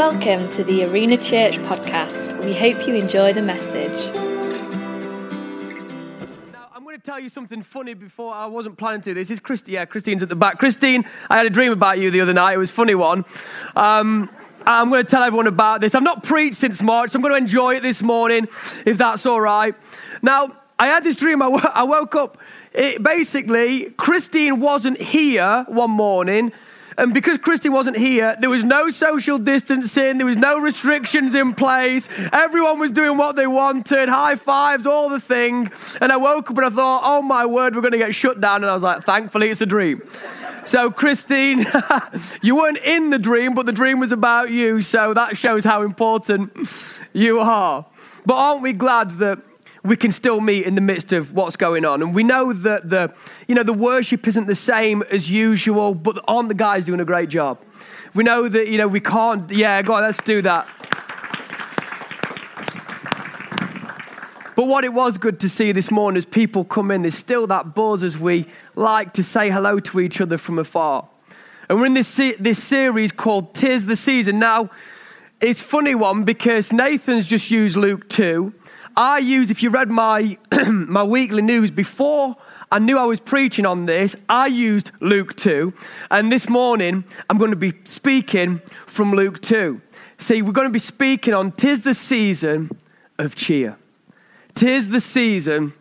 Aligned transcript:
Welcome 0.00 0.48
to 0.52 0.64
the 0.64 0.86
Arena 0.86 1.18
Church 1.18 1.58
podcast. 1.58 2.42
We 2.42 2.54
hope 2.54 2.88
you 2.88 2.94
enjoy 2.94 3.34
the 3.34 3.42
message. 3.42 4.10
Now, 6.54 6.68
I'm 6.74 6.84
going 6.84 6.96
to 6.96 7.02
tell 7.02 7.20
you 7.20 7.28
something 7.28 7.62
funny 7.62 7.92
before 7.92 8.32
I 8.32 8.46
wasn't 8.46 8.78
planning 8.78 9.02
to. 9.02 9.12
This 9.12 9.30
is 9.30 9.40
Christine. 9.40 9.74
Yeah, 9.74 9.84
Christine's 9.84 10.22
at 10.22 10.30
the 10.30 10.36
back. 10.36 10.58
Christine, 10.58 11.04
I 11.28 11.36
had 11.36 11.44
a 11.44 11.50
dream 11.50 11.70
about 11.70 11.98
you 11.98 12.10
the 12.10 12.22
other 12.22 12.32
night. 12.32 12.54
It 12.54 12.56
was 12.56 12.70
a 12.70 12.72
funny 12.72 12.94
one. 12.94 13.26
Um, 13.76 14.30
I'm 14.64 14.88
going 14.88 15.04
to 15.04 15.10
tell 15.10 15.22
everyone 15.22 15.46
about 15.46 15.82
this. 15.82 15.94
I've 15.94 16.02
not 16.02 16.22
preached 16.24 16.56
since 16.56 16.80
March, 16.80 17.10
so 17.10 17.18
I'm 17.18 17.22
going 17.22 17.34
to 17.34 17.38
enjoy 17.38 17.74
it 17.74 17.82
this 17.82 18.02
morning, 18.02 18.44
if 18.86 18.96
that's 18.96 19.26
all 19.26 19.42
right. 19.42 19.74
Now, 20.22 20.56
I 20.78 20.86
had 20.86 21.04
this 21.04 21.18
dream. 21.18 21.42
I, 21.42 21.50
w- 21.50 21.62
I 21.74 21.82
woke 21.82 22.14
up. 22.14 22.38
It, 22.72 23.02
basically, 23.02 23.90
Christine 23.90 24.60
wasn't 24.60 24.98
here 24.98 25.66
one 25.68 25.90
morning. 25.90 26.52
And 27.00 27.14
because 27.14 27.38
Christy 27.38 27.70
wasn't 27.70 27.96
here, 27.96 28.36
there 28.38 28.50
was 28.50 28.62
no 28.62 28.90
social 28.90 29.38
distancing, 29.38 30.18
there 30.18 30.26
was 30.26 30.36
no 30.36 30.60
restrictions 30.60 31.34
in 31.34 31.54
place. 31.54 32.10
Everyone 32.30 32.78
was 32.78 32.90
doing 32.90 33.16
what 33.16 33.36
they 33.36 33.46
wanted, 33.46 34.10
high 34.10 34.36
fives, 34.36 34.84
all 34.84 35.08
the 35.08 35.18
thing. 35.18 35.72
And 36.02 36.12
I 36.12 36.18
woke 36.18 36.50
up 36.50 36.58
and 36.58 36.66
I 36.66 36.68
thought, 36.68 37.00
oh 37.02 37.22
my 37.22 37.46
word, 37.46 37.74
we're 37.74 37.80
going 37.80 37.92
to 37.92 37.98
get 37.98 38.14
shut 38.14 38.42
down. 38.42 38.56
And 38.56 38.66
I 38.70 38.74
was 38.74 38.82
like, 38.82 39.02
thankfully, 39.02 39.48
it's 39.48 39.62
a 39.62 39.66
dream. 39.66 40.02
So, 40.66 40.90
Christine, 40.90 41.64
you 42.42 42.56
weren't 42.56 42.76
in 42.76 43.08
the 43.08 43.18
dream, 43.18 43.54
but 43.54 43.64
the 43.64 43.72
dream 43.72 43.98
was 43.98 44.12
about 44.12 44.50
you. 44.50 44.82
So 44.82 45.14
that 45.14 45.38
shows 45.38 45.64
how 45.64 45.80
important 45.80 47.00
you 47.14 47.40
are. 47.40 47.86
But 48.26 48.34
aren't 48.34 48.60
we 48.60 48.74
glad 48.74 49.12
that 49.12 49.38
we 49.82 49.96
can 49.96 50.10
still 50.10 50.40
meet 50.40 50.64
in 50.64 50.74
the 50.74 50.80
midst 50.80 51.12
of 51.12 51.32
what's 51.32 51.56
going 51.56 51.84
on. 51.84 52.02
And 52.02 52.14
we 52.14 52.22
know 52.22 52.52
that 52.52 52.88
the, 52.90 53.14
you 53.48 53.54
know, 53.54 53.62
the 53.62 53.72
worship 53.72 54.26
isn't 54.28 54.46
the 54.46 54.54
same 54.54 55.02
as 55.10 55.30
usual, 55.30 55.94
but 55.94 56.22
aren't 56.28 56.48
the 56.48 56.54
guys 56.54 56.84
doing 56.86 57.00
a 57.00 57.04
great 57.04 57.28
job? 57.28 57.58
We 58.14 58.24
know 58.24 58.48
that, 58.48 58.68
you 58.68 58.76
know, 58.76 58.88
we 58.88 59.00
can't, 59.00 59.50
yeah, 59.50 59.80
go 59.82 59.94
on, 59.94 60.02
let's 60.02 60.20
do 60.22 60.42
that. 60.42 60.68
But 64.56 64.66
what 64.66 64.84
it 64.84 64.92
was 64.92 65.16
good 65.16 65.40
to 65.40 65.48
see 65.48 65.72
this 65.72 65.90
morning 65.90 66.18
as 66.18 66.26
people 66.26 66.64
come 66.64 66.90
in, 66.90 67.00
there's 67.02 67.14
still 67.14 67.46
that 67.46 67.74
buzz 67.74 68.04
as 68.04 68.18
we 68.18 68.44
like 68.76 69.14
to 69.14 69.22
say 69.22 69.48
hello 69.48 69.78
to 69.78 70.00
each 70.00 70.20
other 70.20 70.36
from 70.36 70.58
afar. 70.58 71.08
And 71.70 71.80
we're 71.80 71.86
in 71.86 71.94
this, 71.94 72.14
this 72.38 72.62
series 72.62 73.12
called 73.12 73.54
Tis 73.54 73.86
the 73.86 73.96
Season. 73.96 74.38
Now, 74.38 74.68
it's 75.40 75.62
funny 75.62 75.94
one 75.94 76.24
because 76.24 76.72
Nathan's 76.74 77.24
just 77.24 77.50
used 77.50 77.76
Luke 77.76 78.08
2 78.10 78.52
I 78.96 79.18
used, 79.18 79.50
if 79.50 79.62
you 79.62 79.70
read 79.70 79.90
my, 79.90 80.36
my 80.66 81.02
weekly 81.02 81.42
news 81.42 81.70
before 81.70 82.36
I 82.72 82.78
knew 82.78 82.98
I 82.98 83.04
was 83.04 83.20
preaching 83.20 83.66
on 83.66 83.86
this, 83.86 84.14
I 84.28 84.46
used 84.46 84.92
Luke 85.00 85.34
2. 85.36 85.72
And 86.10 86.30
this 86.30 86.48
morning, 86.48 87.04
I'm 87.28 87.38
going 87.38 87.50
to 87.50 87.56
be 87.56 87.72
speaking 87.84 88.58
from 88.86 89.12
Luke 89.12 89.40
2. 89.40 89.80
See, 90.18 90.42
we're 90.42 90.52
going 90.52 90.68
to 90.68 90.72
be 90.72 90.78
speaking 90.78 91.34
on 91.34 91.52
Tis 91.52 91.80
the 91.80 91.94
season 91.94 92.70
of 93.18 93.34
cheer. 93.34 93.76
Tis 94.54 94.90
the 94.90 95.00
season 95.00 95.72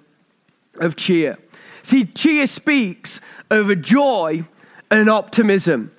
of 0.80 0.96
cheer. 0.96 1.38
See, 1.84 2.06
cheer 2.06 2.48
speaks 2.48 3.22
of 3.50 3.70
a 3.70 3.76
joy 3.76 4.46
and 4.90 5.00
an 5.00 5.10
optimism. 5.10 5.92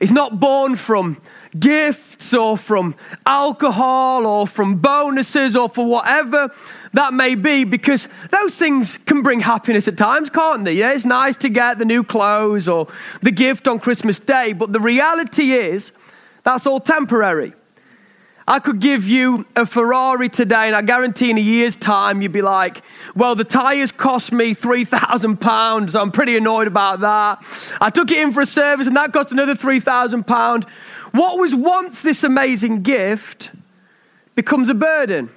It's 0.00 0.12
not 0.12 0.38
born 0.38 0.76
from 0.76 1.20
gifts 1.58 2.34
or 2.34 2.56
from 2.56 2.94
alcohol 3.26 4.26
or 4.26 4.46
from 4.46 4.76
bonuses 4.76 5.56
or 5.56 5.68
for 5.68 5.86
whatever 5.86 6.50
that 6.92 7.12
may 7.12 7.34
be 7.34 7.64
because 7.64 8.08
those 8.30 8.54
things 8.54 8.98
can 8.98 9.22
bring 9.22 9.40
happiness 9.40 9.88
at 9.88 9.96
times, 9.96 10.30
can't 10.30 10.64
they? 10.64 10.74
Yeah, 10.74 10.92
it's 10.92 11.04
nice 11.04 11.36
to 11.38 11.48
get 11.48 11.78
the 11.78 11.84
new 11.84 12.04
clothes 12.04 12.68
or 12.68 12.86
the 13.22 13.30
gift 13.30 13.66
on 13.66 13.78
Christmas 13.78 14.18
Day, 14.18 14.52
but 14.52 14.72
the 14.72 14.80
reality 14.80 15.52
is 15.52 15.92
that's 16.44 16.66
all 16.66 16.80
temporary. 16.80 17.54
I 18.48 18.60
could 18.60 18.80
give 18.80 19.06
you 19.06 19.44
a 19.54 19.66
Ferrari 19.66 20.30
today, 20.30 20.68
and 20.68 20.74
I 20.74 20.80
guarantee 20.80 21.30
in 21.30 21.36
a 21.36 21.40
year's 21.40 21.76
time, 21.76 22.22
you'd 22.22 22.32
be 22.32 22.40
like, 22.40 22.80
Well, 23.14 23.34
the 23.34 23.44
tyres 23.44 23.92
cost 23.92 24.32
me 24.32 24.54
£3,000. 24.54 26.00
I'm 26.00 26.10
pretty 26.10 26.34
annoyed 26.34 26.66
about 26.66 27.00
that. 27.00 27.76
I 27.78 27.90
took 27.90 28.10
it 28.10 28.16
in 28.16 28.32
for 28.32 28.40
a 28.40 28.46
service, 28.46 28.86
and 28.86 28.96
that 28.96 29.12
cost 29.12 29.32
another 29.32 29.54
£3,000. 29.54 30.66
What 31.12 31.38
was 31.38 31.54
once 31.54 32.00
this 32.00 32.24
amazing 32.24 32.80
gift 32.80 33.50
becomes 34.34 34.70
a 34.70 34.74
burden 34.74 35.28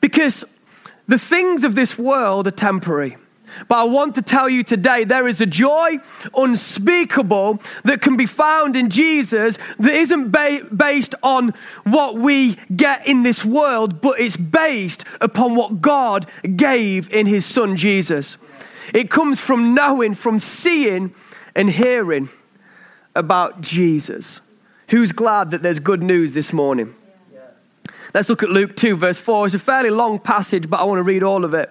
because 0.00 0.44
the 1.08 1.18
things 1.18 1.64
of 1.64 1.74
this 1.74 1.98
world 1.98 2.46
are 2.46 2.52
temporary. 2.52 3.16
But 3.68 3.78
I 3.78 3.84
want 3.84 4.14
to 4.16 4.22
tell 4.22 4.48
you 4.48 4.62
today 4.62 5.04
there 5.04 5.28
is 5.28 5.40
a 5.40 5.46
joy 5.46 5.98
unspeakable 6.36 7.60
that 7.84 8.00
can 8.00 8.16
be 8.16 8.26
found 8.26 8.76
in 8.76 8.90
Jesus 8.90 9.58
that 9.78 9.92
isn't 9.92 10.30
ba- 10.30 10.66
based 10.74 11.14
on 11.22 11.52
what 11.84 12.16
we 12.16 12.56
get 12.74 13.06
in 13.06 13.22
this 13.22 13.44
world, 13.44 14.00
but 14.00 14.20
it's 14.20 14.36
based 14.36 15.04
upon 15.20 15.56
what 15.56 15.80
God 15.80 16.26
gave 16.56 17.10
in 17.12 17.26
His 17.26 17.44
Son 17.44 17.76
Jesus. 17.76 18.38
It 18.92 19.10
comes 19.10 19.40
from 19.40 19.74
knowing, 19.74 20.14
from 20.14 20.38
seeing, 20.38 21.14
and 21.54 21.70
hearing 21.70 22.28
about 23.14 23.60
Jesus. 23.60 24.40
Who's 24.88 25.12
glad 25.12 25.50
that 25.50 25.62
there's 25.62 25.78
good 25.78 26.02
news 26.02 26.32
this 26.32 26.52
morning? 26.52 26.94
Let's 28.12 28.28
look 28.28 28.42
at 28.42 28.50
Luke 28.50 28.74
2, 28.74 28.96
verse 28.96 29.18
4. 29.18 29.46
It's 29.46 29.54
a 29.54 29.58
fairly 29.58 29.90
long 29.90 30.18
passage, 30.18 30.68
but 30.68 30.80
I 30.80 30.84
want 30.84 30.98
to 30.98 31.04
read 31.04 31.22
all 31.22 31.44
of 31.44 31.54
it. 31.54 31.70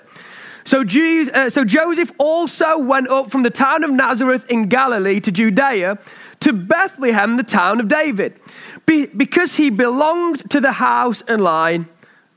So, 0.66 0.84
Jesus, 0.84 1.34
uh, 1.34 1.50
so 1.50 1.64
Joseph 1.64 2.12
also 2.18 2.78
went 2.78 3.08
up 3.08 3.32
from 3.32 3.44
the 3.44 3.50
town 3.50 3.84
of 3.84 3.92
Nazareth 3.92 4.50
in 4.50 4.68
Galilee 4.68 5.20
to 5.22 5.32
Judea 5.32 5.98
to 6.42 6.54
Bethlehem, 6.54 7.38
the 7.38 7.44
town 7.44 7.80
of 7.80 7.88
David, 7.88 8.40
be, 8.86 9.08
because 9.08 9.58
he 9.58 9.70
belonged 9.70 10.50
to 10.52 10.62
the 10.62 10.74
house 10.74 11.22
and 11.28 11.42
line 11.42 11.88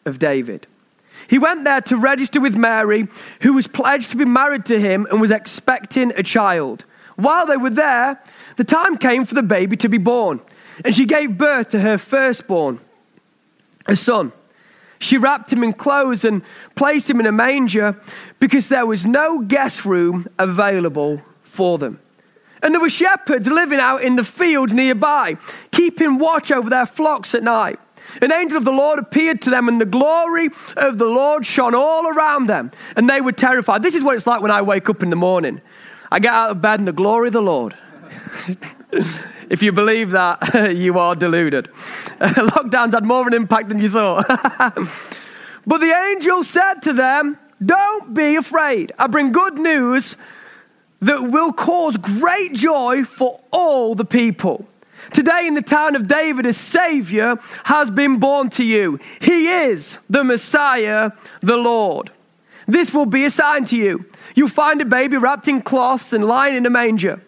of 0.05 0.19
David. 0.19 0.67
He 1.29 1.39
went 1.39 1.65
there 1.65 1.81
to 1.83 1.97
register 1.97 2.41
with 2.41 2.57
Mary, 2.57 3.07
who 3.43 3.55
was 3.55 3.67
pledged 3.67 4.11
to 4.11 4.17
be 4.17 4.25
married 4.25 4.65
to 4.67 4.81
him 4.81 5.07
and 5.11 5.21
was 5.21 5.31
expecting 5.31 6.13
a 6.17 6.23
child. 6.23 6.85
While 7.17 7.47
they 7.47 7.57
were 7.57 7.71
there, 7.71 8.21
the 8.57 8.65
time 8.65 8.97
came 8.97 9.25
for 9.25 9.35
the 9.35 9.43
baby 9.43 9.77
to 9.79 9.89
be 9.89 9.99
born. 9.99 10.41
And 10.85 10.95
she 10.95 11.07
gave 11.07 11.39
birth 11.39 11.71
to 11.71 11.81
her 11.81 11.99
firstborn, 11.99 12.81
a 13.87 13.95
son. 13.95 14.33
She 15.03 15.19
wrapped 15.19 15.53
him 15.53 15.65
in 15.65 15.73
clothes 15.73 16.25
and 16.25 16.43
placed 16.77 17.11
him 17.11 17.19
in 17.19 17.27
a 17.27 17.33
manger 17.33 18.01
because 18.39 18.69
there 18.69 18.87
was 18.87 19.05
no 19.05 19.41
guest 19.41 19.85
room 19.85 20.29
available 20.39 21.23
for 21.43 21.77
them. 21.77 21.99
And 22.63 22.73
there 22.73 22.81
were 22.81 22.89
shepherds 22.89 23.49
living 23.49 23.81
out 23.81 24.03
in 24.03 24.15
the 24.15 24.23
fields 24.23 24.73
nearby, 24.73 25.37
keeping 25.73 26.19
watch 26.19 26.53
over 26.53 26.71
their 26.71 26.87
flocks 26.87 27.35
at 27.35 27.43
night. 27.43 27.81
An 28.21 28.33
angel 28.33 28.59
of 28.59 28.65
the 28.65 28.73
Lord 28.73 29.01
appeared 29.01 29.43
to 29.43 29.51
them, 29.51 29.69
and 29.69 29.81
the 29.81 29.87
glory 29.87 30.47
of 30.77 30.99
the 30.99 31.07
Lord 31.07 31.45
shone 31.45 31.75
all 31.75 32.07
around 32.07 32.47
them, 32.47 32.71
and 32.95 33.11
they 33.11 33.21
were 33.21 33.33
terrified. 33.33 33.83
This 33.83 33.97
is 33.97 34.05
what 34.05 34.15
it's 34.15 34.27
like 34.27 34.41
when 34.41 34.51
I 34.53 34.63
wake 34.63 34.89
up 34.89 35.03
in 35.03 35.11
the 35.11 35.17
morning. 35.17 35.61
I 36.13 36.21
get 36.21 36.33
out 36.33 36.51
of 36.51 36.63
bed, 36.63 36.79
and 36.79 36.87
the 36.87 36.93
glory 36.93 37.29
of 37.29 37.33
the 37.33 37.43
Lord. 37.43 37.77
If 39.53 39.63
you 39.63 39.71
believe 39.71 40.13
that, 40.13 40.75
you 40.75 40.99
are 40.99 41.15
deluded. 41.15 41.67
Lockdowns 41.75 42.95
had 42.95 43.05
more 43.05 43.21
of 43.21 43.27
an 43.27 43.35
impact 43.35 43.69
than 43.69 43.79
you 43.79 43.91
thought. 43.91 44.27
but 45.67 45.79
the 45.79 45.95
angel 46.11 46.43
said 46.43 46.81
to 46.85 46.95
them, 46.95 47.39
Don't 47.63 48.15
be 48.15 48.37
afraid. 48.37 48.93
I 48.99 49.09
bring 49.09 49.31
good 49.31 49.59
news 49.59 50.17
that 51.01 51.31
will 51.31 51.53
cause 51.53 51.99
great 51.99 52.55
joy 52.55 53.05
for 53.05 53.43
all 53.51 53.95
the 53.95 54.07
people. 54.07 54.67
Today, 55.13 55.47
in 55.47 55.53
the 55.53 55.61
town 55.61 55.97
of 55.97 56.09
David, 56.09 56.47
a 56.47 56.55
Savior 56.55 57.37
has 57.65 57.91
been 57.91 58.19
born 58.19 58.49
to 58.51 58.65
you. 58.65 58.99
He 59.21 59.49
is 59.49 59.99
the 60.09 60.25
Messiah, 60.25 61.11
the 61.43 61.59
Lord. 61.59 62.11
This 62.67 62.95
will 62.95 63.05
be 63.05 63.25
a 63.25 63.31
sign 63.31 63.67
to 63.67 63.77
you. 63.77 64.07
You'll 64.35 64.49
find 64.49 64.81
a 64.81 64.87
baby 64.87 65.19
wrapped 65.19 65.47
in 65.47 65.61
cloths 65.61 66.15
and 66.15 66.25
lying 66.25 66.57
in 66.57 66.65
a 66.65 66.71
manger. 66.71 67.23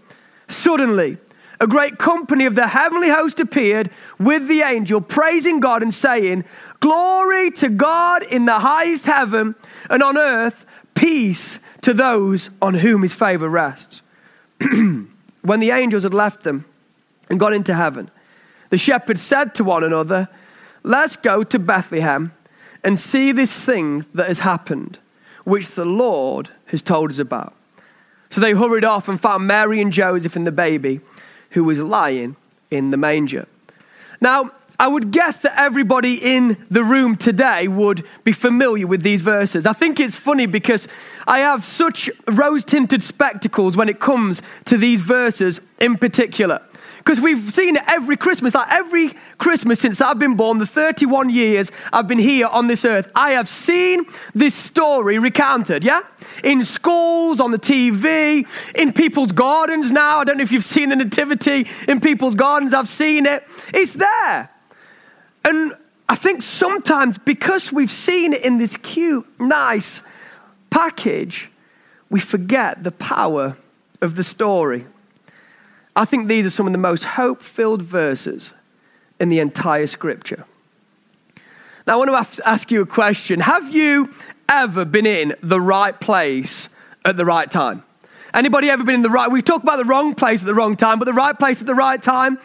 Suddenly, 0.49 1.19
a 1.61 1.67
great 1.67 1.99
company 1.99 2.47
of 2.47 2.55
the 2.55 2.69
heavenly 2.69 3.09
host 3.09 3.41
appeared 3.41 3.91
with 4.19 4.49
the 4.49 4.63
angel, 4.63 5.01
praising 5.01 5.61
God 5.61 5.83
and 5.83 5.95
saying, 5.95 6.45
Glory 6.81 7.51
to 7.53 7.69
God 7.69 8.23
in 8.23 8.45
the 8.45 8.59
highest 8.59 9.07
heaven, 9.07 9.55
and 9.89 10.03
on 10.03 10.19
earth, 10.19 10.67
peace 10.95 11.61
to 11.83 11.95
those 11.95 12.51
on 12.61 12.75
whom 12.75 13.03
his 13.03 13.15
favor 13.15 13.49
rests. 13.49 14.03
when 15.43 15.61
the 15.61 15.71
angels 15.71 16.03
had 16.03 16.15
left 16.15 16.43
them 16.43 16.65
and 17.29 17.41
gone 17.41 17.53
into 17.53 17.75
heaven, 17.75 18.11
the 18.71 18.79
shepherds 18.79 19.23
said 19.23 19.55
to 19.55 19.65
one 19.65 19.85
another, 19.85 20.29
Let's 20.83 21.17
go 21.17 21.43
to 21.45 21.59
Bethlehem 21.59 22.33
and 22.83 22.99
see 22.99 23.33
this 23.33 23.65
thing 23.65 24.05
that 24.13 24.27
has 24.27 24.41
happened, 24.41 24.99
which 25.45 25.69
the 25.69 25.87
Lord 25.87 26.51
has 26.67 26.83
told 26.83 27.11
us 27.11 27.19
about. 27.19 27.55
So 28.29 28.41
they 28.41 28.53
hurried 28.53 28.85
off 28.85 29.09
and 29.09 29.21
found 29.21 29.47
Mary 29.47 29.81
and 29.81 29.93
Joseph 29.93 30.37
and 30.37 30.47
the 30.47 30.53
baby 30.53 31.01
who 31.55 31.65
was 31.65 31.81
lying 31.81 32.37
in 32.71 32.91
the 32.91 32.97
manger. 32.97 33.47
Now, 34.21 34.51
I 34.79 34.89
would 34.89 35.13
guess 35.13 35.39
that 35.39 35.57
everybody 35.57 36.17
in 36.17 36.57
the 36.69 36.83
room 36.83 37.17
today 37.17 37.69
would 37.69 38.05
be 38.25 38.33
familiar 38.33 38.89
with 38.89 39.03
these 39.03 39.23
verses. 39.23 39.67
I 39.67 39.73
think 39.73 40.01
it's 40.01 40.17
funny 40.17 40.47
because 40.47 40.89
I 41.29 41.39
have 41.39 41.65
such 41.65 42.11
rose 42.27 42.65
tinted 42.65 43.03
spectacles 43.03 43.77
when 43.77 43.89
it 43.89 44.01
comes 44.01 44.43
to 44.65 44.77
these 44.77 45.01
verses 45.01 45.61
in 45.79 45.97
particular. 45.97 46.61
Because 47.05 47.21
we've 47.21 47.53
seen 47.53 47.77
it 47.77 47.83
every 47.87 48.17
Christmas. 48.17 48.55
Like 48.55 48.71
every 48.71 49.11
Christmas 49.37 49.79
since 49.79 50.01
I've 50.01 50.19
been 50.19 50.37
born, 50.37 50.57
the 50.57 50.67
31 50.67 51.29
years 51.29 51.71
I've 51.93 52.09
been 52.09 52.19
here 52.19 52.47
on 52.47 52.67
this 52.67 52.85
earth, 52.87 53.13
I 53.15 53.33
have 53.33 53.47
seen 53.47 54.07
this 54.35 54.55
story 54.55 55.19
recounted, 55.19 55.85
yeah? 55.85 56.01
In 56.43 56.63
schools, 56.63 57.41
on 57.41 57.51
the 57.51 57.59
TV, 57.59 58.49
in 58.75 58.93
people's 58.93 59.33
gardens 59.33 59.93
now. 59.93 60.19
I 60.19 60.25
don't 60.25 60.39
know 60.39 60.43
if 60.43 60.53
you've 60.53 60.65
seen 60.65 60.89
the 60.89 60.97
nativity 60.97 61.67
in 61.87 62.01
people's 62.01 62.35
gardens. 62.35 62.73
I've 62.73 62.89
seen 62.89 63.27
it. 63.27 63.43
It's 63.75 63.93
there. 63.93 64.51
And 65.45 65.75
I 66.09 66.15
think 66.17 66.41
sometimes 66.41 67.19
because 67.19 67.71
we've 67.71 67.91
seen 67.91 68.33
it 68.33 68.43
in 68.43 68.57
this 68.57 68.79
cute, 68.79 69.27
nice 69.39 70.03
package, 70.71 71.51
we 72.09 72.19
forget 72.19 72.83
the 72.83 72.93
power 72.93 73.59
of 74.01 74.15
the 74.15 74.23
story. 74.23 74.87
I 75.97 76.05
think 76.05 76.29
these 76.29 76.45
are 76.45 76.51
some 76.51 76.67
of 76.67 76.73
the 76.73 76.79
most 76.79 77.05
hope 77.05 77.41
filled 77.41 77.83
verses 77.83 78.53
in 79.21 79.29
the 79.29 79.39
entire 79.39 79.87
scripture. 79.87 80.45
Now, 81.87 81.95
I 81.95 81.97
want 82.07 82.33
to 82.33 82.49
ask 82.49 82.71
you 82.73 82.81
a 82.81 82.87
question. 82.87 83.41
Have 83.41 83.75
you 83.75 84.11
ever 84.49 84.85
been 84.85 85.07
in 85.07 85.35
the 85.43 85.61
right 85.61 85.99
place 85.99 86.69
at 87.05 87.17
the 87.17 87.25
right 87.25 87.51
time? 87.51 87.85
Anybody 88.33 88.69
ever 88.71 88.83
been 88.83 88.97
in 88.97 89.03
the 89.03 89.11
right? 89.11 89.31
We 89.31 89.43
talk 89.43 89.63
about 89.63 89.77
the 89.77 89.85
wrong 89.85 90.15
place 90.15 90.41
at 90.41 90.47
the 90.47 90.55
wrong 90.55 90.75
time, 90.75 90.99
but 90.99 91.05
the 91.05 91.13
right 91.13 91.39
place 91.39 91.61
at 91.61 91.67
the 91.67 91.75
right 91.75 92.03
time. 92.03 92.39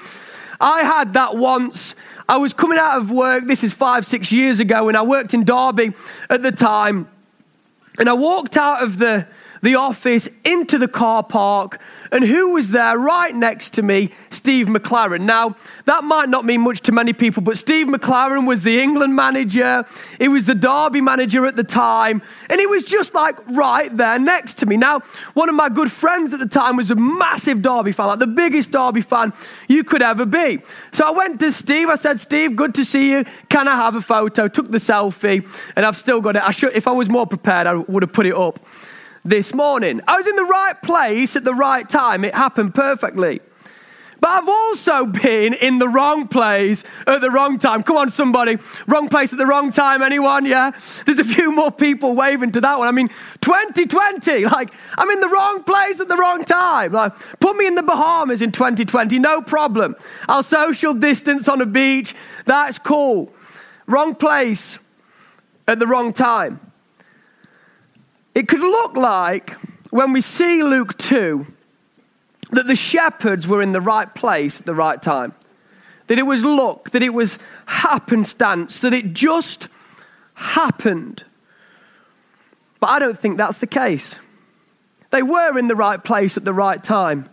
I 0.61 0.83
had 0.83 1.13
that 1.13 1.37
once. 1.37 1.95
I 2.27 2.37
was 2.37 2.53
coming 2.53 2.77
out 2.77 2.97
of 2.97 3.09
work. 3.09 3.45
This 3.45 3.63
is 3.63 3.73
five, 3.73 4.05
six 4.05 4.31
years 4.31 4.59
ago, 4.59 4.89
and 4.89 4.97
I 4.97 5.01
worked 5.01 5.33
in 5.33 5.45
Derby 5.45 5.93
at 6.29 6.43
the 6.43 6.51
time. 6.51 7.07
And 7.97 8.07
I 8.07 8.13
walked 8.13 8.55
out 8.57 8.83
of 8.83 8.99
the 8.99 9.25
the 9.61 9.75
office, 9.75 10.39
into 10.43 10.77
the 10.77 10.87
car 10.87 11.23
park, 11.23 11.79
and 12.11 12.23
who 12.23 12.53
was 12.53 12.69
there 12.69 12.97
right 12.97 13.35
next 13.35 13.73
to 13.75 13.81
me? 13.81 14.11
Steve 14.29 14.67
McClaren. 14.67 15.21
Now, 15.21 15.55
that 15.85 16.03
might 16.03 16.29
not 16.29 16.45
mean 16.45 16.61
much 16.61 16.81
to 16.81 16.91
many 16.91 17.13
people, 17.13 17.43
but 17.43 17.57
Steve 17.57 17.87
McClaren 17.87 18.47
was 18.47 18.63
the 18.63 18.79
England 18.81 19.15
manager, 19.15 19.85
he 20.19 20.27
was 20.27 20.45
the 20.45 20.55
Derby 20.55 21.01
manager 21.01 21.45
at 21.45 21.55
the 21.55 21.63
time, 21.63 22.21
and 22.49 22.59
he 22.59 22.65
was 22.65 22.83
just 22.83 23.13
like 23.13 23.35
right 23.49 23.95
there 23.95 24.19
next 24.19 24.55
to 24.59 24.65
me. 24.65 24.77
Now, 24.77 25.01
one 25.33 25.49
of 25.49 25.55
my 25.55 25.69
good 25.69 25.91
friends 25.91 26.33
at 26.33 26.39
the 26.39 26.47
time 26.47 26.77
was 26.77 26.91
a 26.91 26.95
massive 26.95 27.61
Derby 27.61 27.91
fan, 27.91 28.07
like 28.07 28.19
the 28.19 28.27
biggest 28.27 28.71
Derby 28.71 29.01
fan 29.01 29.33
you 29.67 29.83
could 29.83 30.01
ever 30.01 30.25
be. 30.25 30.61
So 30.91 31.05
I 31.05 31.11
went 31.11 31.39
to 31.41 31.51
Steve, 31.51 31.89
I 31.89 31.95
said, 31.95 32.19
Steve, 32.19 32.55
good 32.55 32.73
to 32.75 32.85
see 32.85 33.11
you. 33.11 33.25
Can 33.49 33.67
I 33.67 33.75
have 33.75 33.95
a 33.95 34.01
photo? 34.01 34.47
Took 34.47 34.71
the 34.71 34.77
selfie, 34.77 35.47
and 35.75 35.85
I've 35.85 35.97
still 35.97 36.21
got 36.21 36.35
it. 36.35 36.43
I 36.43 36.51
should, 36.51 36.75
if 36.75 36.87
I 36.87 36.91
was 36.91 37.09
more 37.09 37.27
prepared, 37.27 37.67
I 37.67 37.73
would 37.75 38.03
have 38.03 38.13
put 38.13 38.25
it 38.25 38.35
up 38.35 38.59
this 39.29 39.53
morning. 39.53 40.01
I 40.07 40.17
was 40.17 40.27
in 40.27 40.35
the 40.35 40.43
right 40.43 40.81
place 40.81 41.35
at 41.35 41.43
the 41.43 41.53
right 41.53 41.87
time. 41.87 42.25
It 42.25 42.33
happened 42.33 42.73
perfectly. 42.73 43.41
But 44.21 44.31
I've 44.31 44.49
also 44.49 45.05
been 45.05 45.53
in 45.53 45.79
the 45.79 45.87
wrong 45.87 46.27
place 46.27 46.83
at 47.07 47.21
the 47.21 47.31
wrong 47.31 47.57
time. 47.57 47.83
Come 47.83 47.95
on, 47.95 48.11
somebody. 48.11 48.57
Wrong 48.85 49.07
place 49.07 49.31
at 49.31 49.39
the 49.39 49.45
wrong 49.45 49.71
time, 49.71 50.01
anyone? 50.01 50.45
Yeah? 50.45 50.71
There's 51.05 51.19
a 51.19 51.23
few 51.23 51.55
more 51.55 51.71
people 51.71 52.15
waving 52.15 52.51
to 52.53 52.61
that 52.61 52.79
one. 52.79 52.87
I 52.87 52.91
mean, 52.91 53.07
2020, 53.39 54.45
like, 54.45 54.73
I'm 54.97 55.09
in 55.09 55.21
the 55.21 55.29
wrong 55.29 55.63
place 55.63 56.01
at 56.01 56.09
the 56.09 56.17
wrong 56.17 56.43
time. 56.43 56.91
Like, 56.91 57.13
put 57.39 57.55
me 57.55 57.65
in 57.65 57.75
the 57.75 57.83
Bahamas 57.83 58.41
in 58.41 58.51
2020, 58.51 59.19
no 59.19 59.41
problem. 59.41 59.95
I'll 60.27 60.43
social 60.43 60.93
distance 60.93 61.47
on 61.47 61.61
a 61.61 61.65
beach. 61.65 62.13
That's 62.45 62.77
cool. 62.77 63.31
Wrong 63.87 64.15
place 64.15 64.79
at 65.65 65.79
the 65.79 65.87
wrong 65.87 66.11
time. 66.11 66.59
It 68.35 68.47
could 68.47 68.61
look 68.61 68.95
like 68.95 69.51
when 69.89 70.13
we 70.13 70.21
see 70.21 70.63
Luke 70.63 70.97
2 70.97 71.47
that 72.51 72.67
the 72.67 72.75
shepherds 72.75 73.47
were 73.47 73.61
in 73.61 73.71
the 73.71 73.81
right 73.81 74.13
place 74.13 74.59
at 74.59 74.65
the 74.65 74.75
right 74.75 75.01
time. 75.01 75.33
That 76.07 76.17
it 76.17 76.23
was 76.23 76.43
luck, 76.43 76.91
that 76.91 77.03
it 77.03 77.13
was 77.13 77.37
happenstance, 77.67 78.79
that 78.79 78.93
it 78.93 79.13
just 79.13 79.67
happened. 80.33 81.23
But 82.79 82.89
I 82.89 82.99
don't 82.99 83.19
think 83.19 83.37
that's 83.37 83.59
the 83.59 83.67
case. 83.67 84.15
They 85.11 85.21
were 85.21 85.57
in 85.57 85.67
the 85.67 85.75
right 85.75 86.03
place 86.03 86.37
at 86.37 86.45
the 86.45 86.53
right 86.53 86.83
time, 86.83 87.29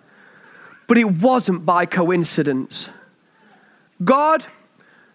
but 0.87 0.98
it 0.98 1.10
wasn't 1.10 1.64
by 1.64 1.87
coincidence. 1.87 2.90
God 4.04 4.46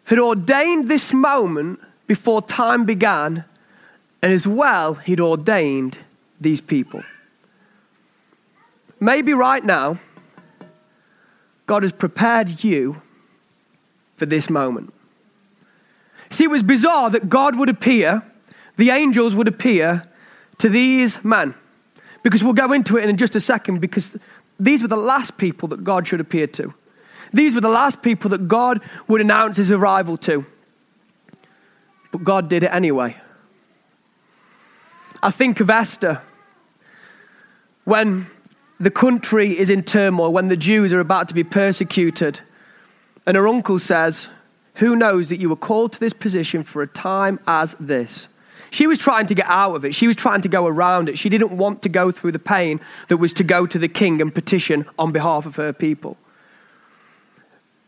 had 0.06 0.20
ordained 0.20 0.88
this 0.88 1.14
moment 1.14 1.80
before 2.08 2.42
time 2.42 2.86
began 2.86 3.46
and 4.22 4.32
as 4.32 4.48
well, 4.48 4.96
he'd 4.96 5.20
ordained 5.20 6.00
these 6.40 6.62
people. 6.62 7.04
Maybe 9.00 9.34
right 9.34 9.64
now, 9.64 9.98
God 11.66 11.84
has 11.84 11.92
prepared 11.92 12.64
you 12.64 13.02
for 14.16 14.26
this 14.26 14.50
moment. 14.50 14.94
See, 16.30 16.44
it 16.44 16.50
was 16.50 16.64
bizarre 16.64 17.10
that 17.10 17.30
God 17.30 17.58
would 17.58 17.70
appear, 17.70 18.24
the 18.78 18.90
angels 18.92 19.34
would 19.36 19.48
appear 19.48 20.08
to 20.60 20.70
these 20.70 21.24
men. 21.26 21.56
Because 22.24 22.44
we'll 22.44 22.54
go 22.54 22.72
into 22.72 22.98
it 22.98 23.10
in 23.10 23.18
just 23.18 23.36
a 23.36 23.40
second, 23.40 23.82
because 23.82 24.16
these 24.60 24.82
were 24.82 24.88
the 24.88 24.96
last 24.96 25.38
people 25.38 25.68
that 25.70 25.84
God 25.84 26.08
should 26.08 26.20
appear 26.20 26.46
to. 26.48 26.74
These 27.34 27.56
were 27.56 27.62
the 27.62 27.70
last 27.70 28.02
people 28.02 28.30
that 28.30 28.48
God 28.48 28.82
would 29.08 29.22
announce 29.22 29.58
his 29.58 29.72
arrival 29.72 30.18
to. 30.18 30.46
But 32.12 32.24
God 32.24 32.50
did 32.50 32.64
it 32.64 32.72
anyway. 32.72 33.16
I 35.24 35.30
think 35.30 35.60
of 35.60 35.70
Esther 35.70 36.22
when 37.84 38.28
the 38.80 38.90
country 38.90 39.58
is 39.58 39.70
in 39.70 39.84
turmoil, 39.84 40.34
when 40.34 40.48
the 40.48 40.58
Jews 40.58 40.92
are 40.92 41.00
about 41.00 41.28
to 41.28 41.36
be 41.36 41.44
persecuted, 41.44 42.42
and 43.28 43.38
her 43.38 43.48
uncle 43.48 43.78
says, 43.78 44.30
Who 44.76 44.96
knows 44.96 45.30
that 45.30 45.40
you 45.40 45.50
were 45.50 45.56
called 45.56 45.94
to 45.94 46.00
this 46.00 46.14
position 46.14 46.64
for 46.64 46.82
a 46.82 46.88
time 46.88 47.40
as 47.46 47.76
this? 47.76 48.28
She 48.72 48.88
was 48.88 48.98
trying 48.98 49.28
to 49.28 49.36
get 49.36 49.46
out 49.48 49.76
of 49.76 49.86
it. 49.86 49.94
She 49.94 50.08
was 50.08 50.16
trying 50.16 50.42
to 50.42 50.48
go 50.48 50.66
around 50.66 51.10
it. 51.10 51.18
She 51.18 51.30
didn't 51.30 51.56
want 51.56 51.84
to 51.84 51.90
go 51.90 52.10
through 52.10 52.32
the 52.32 52.40
pain 52.40 52.80
that 53.10 53.18
was 53.18 53.34
to 53.34 53.44
go 53.44 53.68
to 53.68 53.78
the 53.78 53.90
king 53.90 54.22
and 54.22 54.34
petition 54.34 54.86
on 54.98 55.12
behalf 55.12 55.46
of 55.46 55.58
her 55.58 55.74
people. 55.74 56.18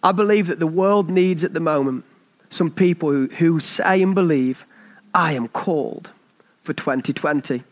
I 0.03 0.11
believe 0.11 0.47
that 0.47 0.59
the 0.59 0.67
world 0.67 1.09
needs 1.09 1.43
at 1.43 1.53
the 1.53 1.61
moment 1.61 2.03
some 2.49 2.69
people 2.69 3.09
who, 3.09 3.27
who 3.27 3.59
say 3.59 4.03
and 4.03 4.13
believe, 4.13 4.67
I 5.15 5.33
am 5.33 5.47
called 5.47 6.11
for 6.63 6.73
2020. 6.73 7.63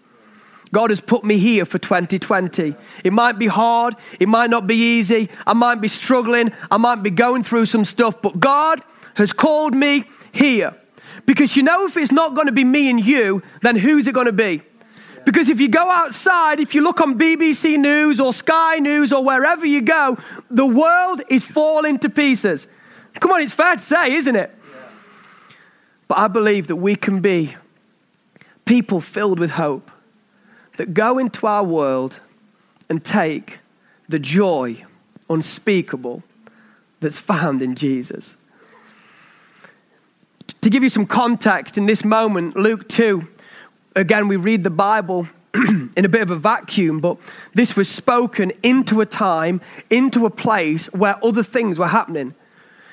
God 0.74 0.90
has 0.90 1.02
put 1.02 1.24
me 1.24 1.38
here 1.38 1.66
for 1.66 1.80
2020. 1.80 2.76
It 3.04 3.12
might 3.12 3.38
be 3.38 3.48
hard, 3.48 3.96
it 4.20 4.30
might 4.30 4.50
not 4.50 4.68
be 4.68 4.76
easy, 4.76 5.30
I 5.46 5.54
might 5.54 5.82
be 5.82 5.88
struggling, 5.88 6.52
I 6.70 6.78
might 6.78 7.04
be 7.04 7.10
going 7.10 7.44
through 7.44 7.66
some 7.66 7.84
stuff, 7.84 8.22
but 8.22 8.40
God 8.40 8.82
has 9.16 9.34
called 9.34 9.76
me 9.76 10.06
here. 10.32 10.74
Because 11.26 11.58
you 11.58 11.64
know, 11.64 11.86
if 11.86 11.98
it's 11.98 12.12
not 12.12 12.36
going 12.36 12.48
to 12.48 12.54
be 12.54 12.64
me 12.64 12.90
and 12.90 13.04
you, 13.04 13.42
then 13.62 13.76
who's 13.76 14.08
it 14.08 14.14
going 14.14 14.28
to 14.28 14.32
be? 14.32 14.62
Because 15.26 15.50
if 15.50 15.60
you 15.60 15.68
go 15.68 15.90
outside, 15.90 16.60
if 16.60 16.74
you 16.74 16.82
look 16.82 17.00
on 17.00 17.20
BBC 17.20 17.78
News 17.78 18.20
or 18.20 18.34
Sky 18.34 18.80
News 18.80 19.14
or 19.14 19.24
wherever 19.24 19.66
you 19.66 19.82
go, 19.82 20.18
the 20.50 20.66
world 20.66 21.22
is 21.30 21.44
falling 21.44 22.00
to 22.00 22.10
pieces. 22.10 22.66
Come 23.20 23.32
on, 23.32 23.42
it's 23.42 23.54
fair 23.54 23.76
to 23.76 23.82
say, 23.82 24.14
isn't 24.14 24.36
it? 24.36 24.56
But 26.08 26.18
I 26.18 26.28
believe 26.28 26.68
that 26.68 26.78
we 26.78 26.96
can 26.96 27.22
be 27.22 27.56
people 28.66 29.02
filled 29.02 29.40
with 29.40 29.52
hope 29.52 29.92
that 30.78 30.94
go 30.94 31.18
into 31.18 31.48
our 31.48 31.64
world 31.64 32.20
and 32.90 33.04
take 33.04 33.60
the 34.08 34.20
joy 34.20 34.84
unspeakable 35.30 36.24
that's 37.00 37.20
found 37.20 37.62
in 37.62 37.76
Jesus. 37.76 38.38
To 40.62 40.70
give 40.70 40.84
you 40.84 40.90
some 40.90 41.06
context 41.06 41.78
in 41.78 41.86
this 41.86 42.06
moment, 42.06 42.56
Luke 42.56 42.88
2, 42.90 43.28
again, 43.96 44.28
we 44.28 44.36
read 44.36 44.64
the 44.64 44.70
Bible 44.70 45.28
in 45.54 46.06
a 46.06 46.10
bit 46.10 46.22
of 46.22 46.30
a 46.30 46.36
vacuum, 46.36 47.00
but 47.00 47.18
this 47.54 47.76
was 47.76 47.90
spoken 47.90 48.52
into 48.62 49.02
a 49.02 49.06
time, 49.06 49.62
into 49.90 50.26
a 50.26 50.30
place 50.30 50.88
where 50.94 51.24
other 51.24 51.44
things 51.44 51.80
were 51.80 51.88
happening. 51.88 52.36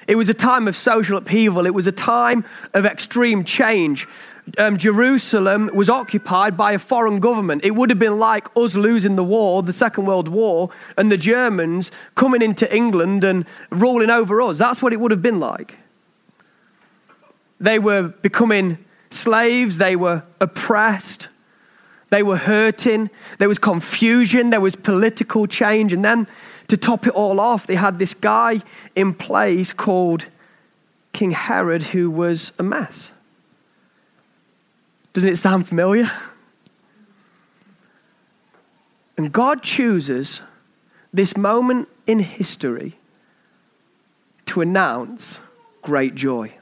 It 0.06 0.16
was 0.16 0.30
a 0.30 0.34
time 0.34 0.66
of 0.66 0.74
social 0.74 1.18
upheaval. 1.18 1.66
It 1.66 1.74
was 1.74 1.86
a 1.86 1.92
time 1.92 2.44
of 2.72 2.86
extreme 2.86 3.44
change 3.44 4.08
um, 4.56 4.76
Jerusalem 4.76 5.70
was 5.74 5.90
occupied 5.90 6.56
by 6.56 6.72
a 6.72 6.78
foreign 6.78 7.20
government. 7.20 7.64
It 7.64 7.74
would 7.74 7.90
have 7.90 7.98
been 7.98 8.18
like 8.18 8.48
us 8.56 8.74
losing 8.74 9.16
the 9.16 9.24
war, 9.24 9.62
the 9.62 9.72
Second 9.72 10.06
World 10.06 10.28
War, 10.28 10.70
and 10.96 11.10
the 11.10 11.16
Germans 11.16 11.90
coming 12.14 12.42
into 12.42 12.72
England 12.74 13.24
and 13.24 13.46
ruling 13.70 14.10
over 14.10 14.40
us. 14.40 14.58
That's 14.58 14.82
what 14.82 14.92
it 14.92 15.00
would 15.00 15.10
have 15.10 15.22
been 15.22 15.40
like. 15.40 15.78
They 17.60 17.78
were 17.78 18.08
becoming 18.08 18.78
slaves, 19.10 19.78
they 19.78 19.96
were 19.96 20.22
oppressed, 20.40 21.28
they 22.10 22.22
were 22.22 22.36
hurting, 22.36 23.10
there 23.38 23.48
was 23.48 23.58
confusion, 23.58 24.50
there 24.50 24.60
was 24.60 24.76
political 24.76 25.46
change, 25.46 25.92
and 25.92 26.04
then 26.04 26.26
to 26.68 26.76
top 26.76 27.06
it 27.06 27.14
all 27.14 27.40
off, 27.40 27.66
they 27.66 27.74
had 27.74 27.98
this 27.98 28.14
guy 28.14 28.60
in 28.94 29.14
place 29.14 29.72
called 29.72 30.26
King 31.12 31.32
Herod 31.32 31.82
who 31.82 32.10
was 32.10 32.52
a 32.58 32.62
mess. 32.62 33.12
Doesn't 35.18 35.32
it 35.32 35.36
sound 35.36 35.66
familiar? 35.66 36.08
And 39.16 39.32
God 39.32 39.64
chooses 39.64 40.42
this 41.12 41.36
moment 41.36 41.88
in 42.06 42.20
history 42.20 43.00
to 44.44 44.60
announce 44.60 45.40
great 45.82 46.14
joy. 46.14 46.54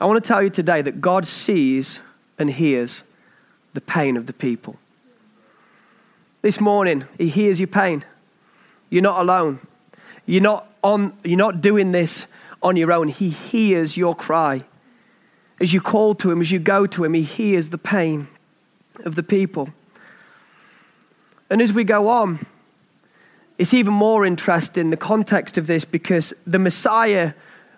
I 0.00 0.06
want 0.06 0.24
to 0.24 0.26
tell 0.26 0.42
you 0.42 0.48
today 0.48 0.80
that 0.80 1.02
God 1.02 1.26
sees 1.26 2.00
and 2.38 2.48
hears 2.48 3.04
the 3.74 3.82
pain 3.82 4.16
of 4.16 4.24
the 4.24 4.32
people. 4.32 4.78
This 6.40 6.58
morning, 6.58 7.04
He 7.18 7.28
hears 7.28 7.60
your 7.60 7.66
pain. 7.66 8.02
You're 8.88 9.02
not 9.02 9.20
alone. 9.20 9.60
You're 10.24 10.40
not, 10.40 10.72
on, 10.82 11.12
you're 11.22 11.36
not 11.36 11.60
doing 11.60 11.92
this 11.92 12.28
on 12.62 12.76
your 12.76 12.92
own. 12.92 13.08
He 13.08 13.28
hears 13.28 13.98
your 13.98 14.14
cry. 14.14 14.64
As 15.60 15.72
you 15.72 15.80
call 15.80 16.14
to 16.16 16.30
Him, 16.30 16.40
as 16.40 16.50
you 16.50 16.58
go 16.58 16.86
to 16.86 17.04
Him, 17.04 17.14
He 17.14 17.22
hears 17.22 17.70
the 17.70 17.78
pain 17.78 18.28
of 19.04 19.14
the 19.14 19.22
people. 19.22 19.70
And 21.48 21.62
as 21.62 21.72
we 21.72 21.84
go 21.84 22.08
on, 22.08 22.44
it's 23.58 23.72
even 23.72 23.94
more 23.94 24.26
interesting 24.26 24.90
the 24.90 24.96
context 24.96 25.56
of 25.56 25.66
this 25.66 25.84
because 25.84 26.34
the 26.46 26.58
Messiah 26.58 27.32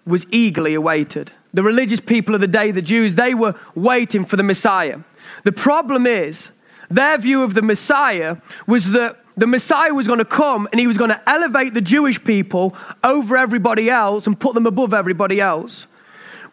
was 0.06 0.26
eagerly 0.30 0.74
awaited. 0.74 1.32
The 1.54 1.62
religious 1.62 2.00
people 2.00 2.34
of 2.34 2.40
the 2.40 2.48
day, 2.48 2.70
the 2.70 2.82
Jews, 2.82 3.14
they 3.14 3.34
were 3.34 3.54
waiting 3.74 4.24
for 4.24 4.36
the 4.36 4.42
Messiah. 4.42 5.00
The 5.44 5.52
problem 5.52 6.06
is, 6.06 6.50
their 6.90 7.18
view 7.18 7.42
of 7.42 7.54
the 7.54 7.62
Messiah 7.62 8.38
was 8.66 8.92
that 8.92 9.18
the 9.36 9.46
Messiah 9.46 9.94
was 9.94 10.06
going 10.06 10.18
to 10.18 10.24
come 10.24 10.66
and 10.72 10.80
he 10.80 10.86
was 10.86 10.98
going 10.98 11.10
to 11.10 11.30
elevate 11.30 11.74
the 11.74 11.80
Jewish 11.80 12.22
people 12.22 12.74
over 13.04 13.36
everybody 13.36 13.88
else 13.88 14.26
and 14.26 14.38
put 14.38 14.54
them 14.54 14.66
above 14.66 14.92
everybody 14.92 15.40
else. 15.40 15.86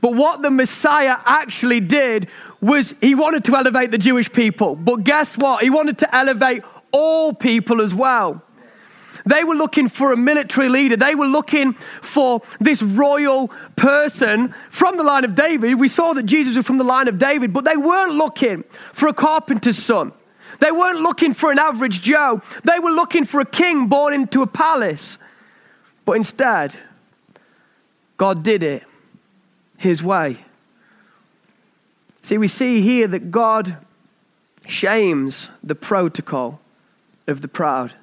But 0.05 0.13
what 0.13 0.43
the 0.43 0.51
Messiah 0.51 1.15
actually 1.25 1.79
did 1.79 2.29
was 2.61 2.93
he 3.01 3.15
wanted 3.15 3.43
to 3.45 3.55
elevate 3.55 3.89
the 3.89 3.97
Jewish 3.97 4.31
people. 4.31 4.75
But 4.75 4.97
guess 4.97 5.35
what? 5.35 5.63
He 5.63 5.71
wanted 5.71 5.97
to 5.97 6.15
elevate 6.15 6.63
all 6.91 7.33
people 7.33 7.81
as 7.81 7.91
well. 7.95 8.43
They 9.25 9.43
were 9.43 9.55
looking 9.55 9.89
for 9.89 10.13
a 10.13 10.15
military 10.15 10.69
leader. 10.69 10.95
They 10.95 11.15
were 11.15 11.25
looking 11.25 11.73
for 11.73 12.41
this 12.59 12.83
royal 12.83 13.47
person 13.77 14.49
from 14.69 14.97
the 14.97 15.03
line 15.03 15.25
of 15.25 15.33
David. 15.33 15.79
We 15.79 15.87
saw 15.87 16.13
that 16.13 16.27
Jesus 16.27 16.55
was 16.55 16.67
from 16.67 16.77
the 16.77 16.83
line 16.83 17.07
of 17.07 17.17
David, 17.17 17.51
but 17.51 17.65
they 17.65 17.75
weren't 17.75 18.13
looking 18.13 18.61
for 18.93 19.07
a 19.07 19.13
carpenter's 19.13 19.79
son. 19.79 20.11
They 20.59 20.71
weren't 20.71 20.99
looking 20.99 21.33
for 21.33 21.51
an 21.51 21.57
average 21.57 22.03
Joe. 22.03 22.41
They 22.63 22.77
were 22.77 22.91
looking 22.91 23.25
for 23.25 23.39
a 23.39 23.45
king 23.45 23.87
born 23.87 24.13
into 24.13 24.43
a 24.43 24.47
palace. 24.47 25.17
But 26.05 26.17
instead, 26.17 26.77
God 28.17 28.43
did 28.43 28.61
it 28.61 28.83
his 29.85 30.03
way. 30.03 30.37
See, 32.21 32.37
we 32.37 32.47
see 32.47 32.81
here 32.81 33.07
that 33.07 33.31
God 33.31 33.77
shames 34.65 35.51
the 35.63 35.75
protocol 35.75 36.59
of 37.27 37.41
the 37.41 37.47
proud. 37.47 37.93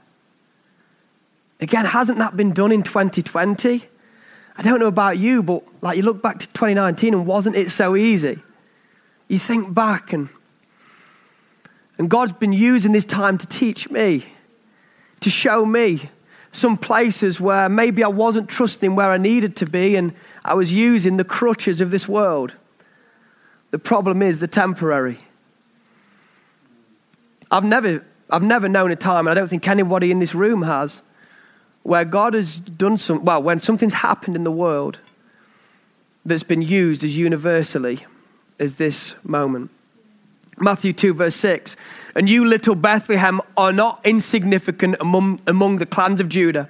Again, 1.61 1.85
hasn't 1.85 2.19
that 2.19 2.37
been 2.37 2.53
done 2.53 2.73
in 2.73 2.83
2020? 2.83 3.85
I 4.57 4.63
don't 4.63 4.81
know 4.81 4.87
about 4.87 5.19
you, 5.19 5.43
but 5.43 5.63
like 5.83 5.97
you 5.97 6.03
look 6.03 6.23
back 6.23 6.39
to 6.39 6.49
2019 6.49 7.15
and 7.15 7.27
wasn't 7.27 7.57
it 7.57 7.71
so 7.71 7.97
easy? 7.97 8.39
You 9.29 9.39
think 9.39 9.75
back 9.75 10.13
and 10.13 10.29
and 11.99 12.11
God's 12.11 12.33
been 12.33 12.53
using 12.53 12.93
this 12.93 13.05
time 13.05 13.39
to 13.39 13.47
teach 13.47 13.91
me, 13.91 14.25
to 15.21 15.31
show 15.31 15.65
me 15.65 16.11
some 16.53 16.77
places 16.77 17.41
where 17.41 17.69
maybe 17.69 18.05
I 18.05 18.09
wasn't 18.09 18.49
trusting 18.49 18.95
where 18.95 19.11
I 19.11 19.17
needed 19.17 19.57
to 19.57 19.67
be 19.67 19.97
and 19.97 20.13
I 20.45 20.55
was 20.55 20.73
using 20.73 21.17
the 21.17 21.25
crutches 21.25 21.81
of 21.81 21.91
this 21.91 22.07
world. 22.07 22.53
The 23.71 23.79
problem 23.79 24.21
is 24.21 24.39
the 24.39 24.47
temporary. 24.47 25.19
I've 27.51 27.65
never, 27.65 28.05
I've 28.31 28.43
never 28.43 28.69
known 28.69 28.91
a 28.91 28.97
time, 28.97 29.27
and 29.27 29.31
I 29.31 29.35
don't 29.35 29.49
think 29.49 29.67
anybody 29.67 30.11
in 30.11 30.19
this 30.19 30.35
room 30.35 30.63
has, 30.63 31.03
where 31.83 32.05
God 32.05 32.35
has 32.35 32.57
done 32.57 32.99
some, 32.99 33.25
well, 33.25 33.43
when 33.43 33.61
something's 33.61 33.95
happened 33.95 34.37
in 34.37 34.45
the 34.45 34.53
world 34.53 34.99
that's 36.25 36.43
been 36.43 36.63
used 36.63 37.03
as 37.03 37.17
universally 37.17 38.07
as 38.59 38.75
this 38.75 39.15
moment. 39.25 39.71
Matthew 40.59 40.93
2, 40.93 41.15
verse 41.15 41.35
6. 41.37 41.77
And 42.15 42.29
you, 42.29 42.45
little 42.45 42.75
Bethlehem, 42.75 43.41
are 43.57 43.73
not 43.73 44.01
insignificant 44.05 44.97
among, 45.01 45.41
among 45.47 45.77
the 45.77 45.87
clans 45.87 46.21
of 46.21 46.29
Judah, 46.29 46.69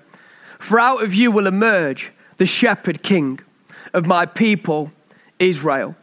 for 0.58 0.78
out 0.78 1.02
of 1.02 1.14
you 1.14 1.30
will 1.30 1.46
emerge 1.46 2.12
the 2.36 2.46
shepherd 2.46 3.02
king 3.02 3.40
of 3.92 4.06
my 4.06 4.26
people, 4.26 4.92
Israel. 5.38 5.96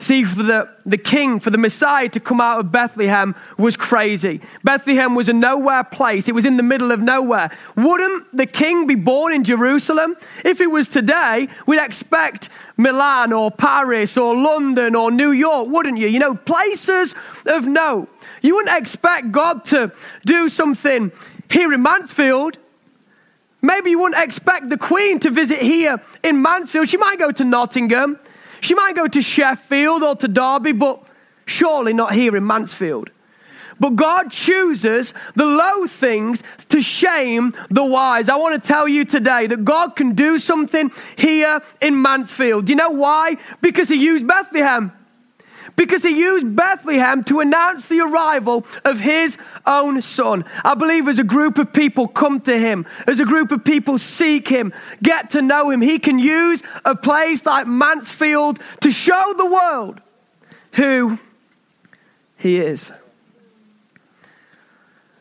See, 0.00 0.22
for 0.22 0.42
the, 0.42 0.68
the 0.86 0.96
king, 0.96 1.40
for 1.40 1.50
the 1.50 1.58
Messiah 1.58 2.08
to 2.10 2.20
come 2.20 2.40
out 2.40 2.60
of 2.60 2.70
Bethlehem 2.70 3.34
was 3.56 3.76
crazy. 3.76 4.40
Bethlehem 4.62 5.16
was 5.16 5.28
a 5.28 5.32
nowhere 5.32 5.82
place, 5.82 6.28
it 6.28 6.34
was 6.34 6.44
in 6.44 6.56
the 6.56 6.62
middle 6.62 6.92
of 6.92 7.00
nowhere. 7.00 7.50
Wouldn't 7.76 8.36
the 8.36 8.46
king 8.46 8.86
be 8.86 8.94
born 8.94 9.32
in 9.32 9.42
Jerusalem? 9.42 10.16
If 10.44 10.60
it 10.60 10.68
was 10.68 10.86
today, 10.86 11.48
we'd 11.66 11.82
expect 11.82 12.48
Milan 12.76 13.32
or 13.32 13.50
Paris 13.50 14.16
or 14.16 14.36
London 14.36 14.94
or 14.94 15.10
New 15.10 15.32
York, 15.32 15.68
wouldn't 15.68 15.98
you? 15.98 16.06
You 16.06 16.20
know, 16.20 16.34
places 16.36 17.14
of 17.46 17.66
note. 17.66 18.08
You 18.40 18.54
wouldn't 18.54 18.78
expect 18.78 19.32
God 19.32 19.64
to 19.66 19.92
do 20.24 20.48
something 20.48 21.10
here 21.50 21.72
in 21.72 21.82
Mansfield. 21.82 22.58
Maybe 23.60 23.90
you 23.90 23.98
wouldn't 23.98 24.22
expect 24.22 24.68
the 24.68 24.78
Queen 24.78 25.18
to 25.20 25.30
visit 25.30 25.58
here 25.58 26.00
in 26.22 26.40
Mansfield. 26.40 26.88
She 26.88 26.96
might 26.96 27.18
go 27.18 27.32
to 27.32 27.44
Nottingham. 27.44 28.20
She 28.60 28.74
might 28.74 28.96
go 28.96 29.06
to 29.08 29.22
Sheffield 29.22 30.02
or 30.02 30.16
to 30.16 30.28
Derby, 30.28 30.72
but 30.72 31.02
surely 31.46 31.92
not 31.92 32.12
here 32.12 32.36
in 32.36 32.46
Mansfield. 32.46 33.10
But 33.80 33.90
God 33.90 34.30
chooses 34.30 35.14
the 35.34 35.46
low 35.46 35.86
things 35.86 36.42
to 36.70 36.80
shame 36.80 37.54
the 37.70 37.84
wise. 37.84 38.28
I 38.28 38.36
want 38.36 38.60
to 38.60 38.66
tell 38.66 38.88
you 38.88 39.04
today 39.04 39.46
that 39.46 39.64
God 39.64 39.94
can 39.94 40.14
do 40.14 40.38
something 40.38 40.90
here 41.16 41.60
in 41.80 42.02
Mansfield. 42.02 42.66
Do 42.66 42.72
you 42.72 42.76
know 42.76 42.90
why? 42.90 43.36
Because 43.60 43.88
He 43.88 44.02
used 44.04 44.26
Bethlehem 44.26 44.92
because 45.76 46.02
he 46.02 46.18
used 46.18 46.54
Bethlehem 46.54 47.22
to 47.24 47.40
announce 47.40 47.88
the 47.88 48.00
arrival 48.00 48.64
of 48.84 49.00
his 49.00 49.38
own 49.66 50.00
son. 50.00 50.44
I 50.64 50.74
believe 50.74 51.08
as 51.08 51.18
a 51.18 51.24
group 51.24 51.58
of 51.58 51.72
people 51.72 52.08
come 52.08 52.40
to 52.42 52.58
him, 52.58 52.86
as 53.06 53.20
a 53.20 53.24
group 53.24 53.52
of 53.52 53.64
people 53.64 53.98
seek 53.98 54.48
him, 54.48 54.72
get 55.02 55.30
to 55.30 55.42
know 55.42 55.70
him, 55.70 55.80
he 55.80 55.98
can 55.98 56.18
use 56.18 56.62
a 56.84 56.94
place 56.94 57.44
like 57.46 57.66
Mansfield 57.66 58.58
to 58.80 58.90
show 58.90 59.34
the 59.36 59.46
world 59.46 60.00
who 60.72 61.18
he 62.36 62.58
is. 62.58 62.92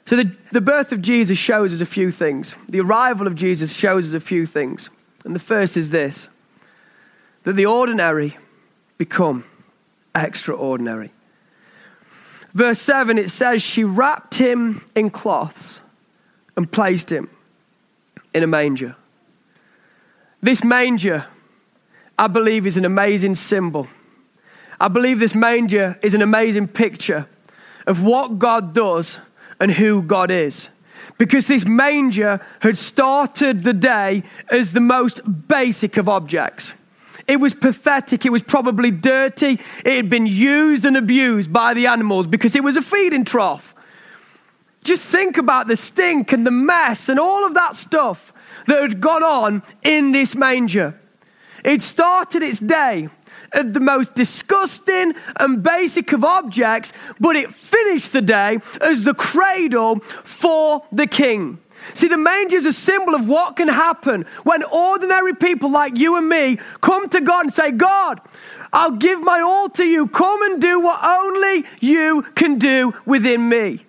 So, 0.06 0.16
the, 0.16 0.32
the 0.54 0.62
birth 0.62 0.94
of 0.94 1.02
Jesus 1.02 1.38
shows 1.38 1.74
us 1.74 1.82
a 1.82 1.86
few 1.86 2.12
things. 2.12 2.56
The 2.70 2.80
arrival 2.80 3.28
of 3.28 3.36
Jesus 3.36 3.76
shows 3.76 4.08
us 4.08 4.14
a 4.14 4.26
few 4.26 4.46
things. 4.46 4.90
And 5.26 5.36
the 5.36 5.40
first 5.40 5.76
is 5.76 5.90
this 5.90 6.30
that 7.44 7.54
the 7.54 7.66
ordinary 7.66 8.38
become 8.98 9.44
extraordinary. 10.24 11.12
Verse 12.54 12.80
7, 12.80 13.18
it 13.18 13.30
says, 13.30 13.62
She 13.62 13.84
wrapped 13.84 14.36
him 14.36 14.84
in 14.96 15.10
cloths 15.10 15.82
and 16.56 16.72
placed 16.72 17.12
him 17.12 17.30
in 18.34 18.44
a 18.44 18.48
manger. 18.48 18.96
This 20.42 20.64
manger, 20.64 21.26
I 22.18 22.28
believe, 22.28 22.66
is 22.66 22.78
an 22.78 22.86
amazing 22.86 23.36
symbol. 23.36 23.88
I 24.80 24.88
believe 24.88 25.20
this 25.20 25.36
manger 25.36 26.00
is 26.02 26.14
an 26.14 26.22
amazing 26.22 26.68
picture 26.68 27.28
of 27.86 28.04
what 28.04 28.38
God 28.38 28.74
does 28.74 29.20
and 29.60 29.72
who 29.72 30.02
God 30.02 30.30
is. 30.30 30.70
Because 31.18 31.48
this 31.48 31.66
manger 31.66 32.46
had 32.62 32.78
started 32.78 33.64
the 33.64 33.74
day 33.74 34.24
as 34.52 34.74
the 34.74 34.82
most 34.82 35.48
basic 35.48 35.98
of 35.98 36.08
objects. 36.08 36.76
It 37.28 37.40
was 37.42 37.54
pathetic. 37.54 38.26
It 38.26 38.32
was 38.32 38.44
probably 38.44 38.90
dirty. 38.90 39.60
It 39.86 39.96
had 39.96 40.10
been 40.10 40.26
used 40.26 40.86
and 40.86 40.96
abused 40.96 41.52
by 41.52 41.74
the 41.74 41.88
animals 41.88 42.28
because 42.28 42.56
it 42.56 42.64
was 42.64 42.78
a 42.78 42.82
feeding 42.82 43.26
trough. 43.26 43.76
Just 44.84 45.12
think 45.12 45.38
about 45.38 45.68
the 45.68 45.76
stink 45.76 46.32
and 46.32 46.46
the 46.46 46.52
mess 46.52 47.10
and 47.10 47.20
all 47.20 47.46
of 47.46 47.54
that 47.56 47.76
stuff 47.76 48.32
that 48.68 48.82
had 48.82 49.02
gone 49.02 49.24
on 49.24 49.62
in 49.84 50.14
this 50.14 50.36
manger. 50.36 51.00
It 51.66 51.82
started 51.82 52.44
its 52.44 52.60
day 52.60 53.10
at 53.52 53.74
the 53.74 53.80
most 53.82 54.16
disgusting 54.16 55.14
and 55.38 55.62
basic 55.62 56.14
of 56.14 56.24
objects, 56.24 56.94
but 57.20 57.36
it 57.36 57.54
finished 57.54 58.14
the 58.14 58.22
day 58.22 58.60
as 58.80 59.04
the 59.04 59.14
cradle 59.14 60.00
for 60.00 60.86
the 60.92 61.08
king. 61.08 61.60
See, 61.94 62.08
the 62.08 62.18
manger 62.18 62.58
is 62.58 62.66
a 62.66 62.74
symbol 62.74 63.16
of 63.16 63.28
what 63.28 63.56
can 63.56 63.68
happen 63.68 64.26
when 64.44 64.64
ordinary 64.64 65.34
people 65.34 65.72
like 65.72 65.98
you 65.98 66.18
and 66.18 66.28
me 66.28 66.58
come 66.82 67.10
to 67.10 67.22
God 67.22 67.46
and 67.46 67.54
say, 67.54 67.72
God, 67.72 68.22
I'll 68.74 68.92
give 68.92 69.22
my 69.24 69.42
all 69.42 69.70
to 69.70 69.86
you. 69.86 70.08
Come 70.08 70.42
and 70.44 70.62
do 70.62 70.80
what 70.80 71.04
only 71.04 71.66
you 71.80 72.24
can 72.36 72.58
do 72.58 72.94
within 73.06 73.48
me. 73.50 73.86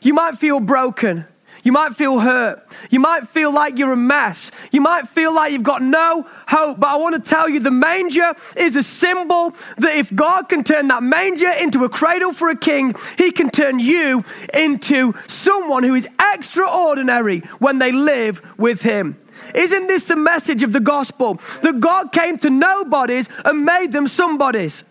You 0.00 0.14
might 0.14 0.38
feel 0.38 0.60
broken. 0.60 1.26
You 1.62 1.70
might 1.70 1.94
feel 1.94 2.18
hurt. 2.18 2.66
You 2.90 2.98
might 2.98 3.28
feel 3.28 3.54
like 3.54 3.78
you're 3.78 3.92
a 3.92 3.96
mess. 3.96 4.50
You 4.72 4.80
might 4.80 5.08
feel 5.08 5.32
like 5.34 5.52
you've 5.52 5.62
got 5.62 5.80
no 5.80 6.26
hope. 6.48 6.80
But 6.80 6.88
I 6.88 6.96
want 6.96 7.22
to 7.22 7.30
tell 7.30 7.48
you 7.48 7.60
the 7.60 7.70
manger 7.70 8.32
is 8.56 8.74
a 8.74 8.82
symbol 8.82 9.50
that 9.78 9.96
if 9.96 10.12
God 10.14 10.48
can 10.48 10.64
turn 10.64 10.88
that 10.88 11.02
manger 11.02 11.50
into 11.50 11.84
a 11.84 11.88
cradle 11.88 12.32
for 12.32 12.48
a 12.48 12.56
king, 12.56 12.94
he 13.16 13.30
can 13.30 13.48
turn 13.48 13.78
you 13.78 14.24
into 14.52 15.14
someone 15.28 15.84
who 15.84 15.94
is 15.94 16.08
extraordinary 16.34 17.40
when 17.60 17.78
they 17.78 17.92
live 17.92 18.42
with 18.58 18.82
him. 18.82 19.16
Isn't 19.54 19.86
this 19.86 20.06
the 20.06 20.16
message 20.16 20.62
of 20.62 20.72
the 20.72 20.80
gospel? 20.80 21.34
That 21.62 21.78
God 21.78 22.10
came 22.10 22.38
to 22.38 22.50
nobodies 22.50 23.28
and 23.44 23.64
made 23.64 23.92
them 23.92 24.08
somebodies. 24.08 24.84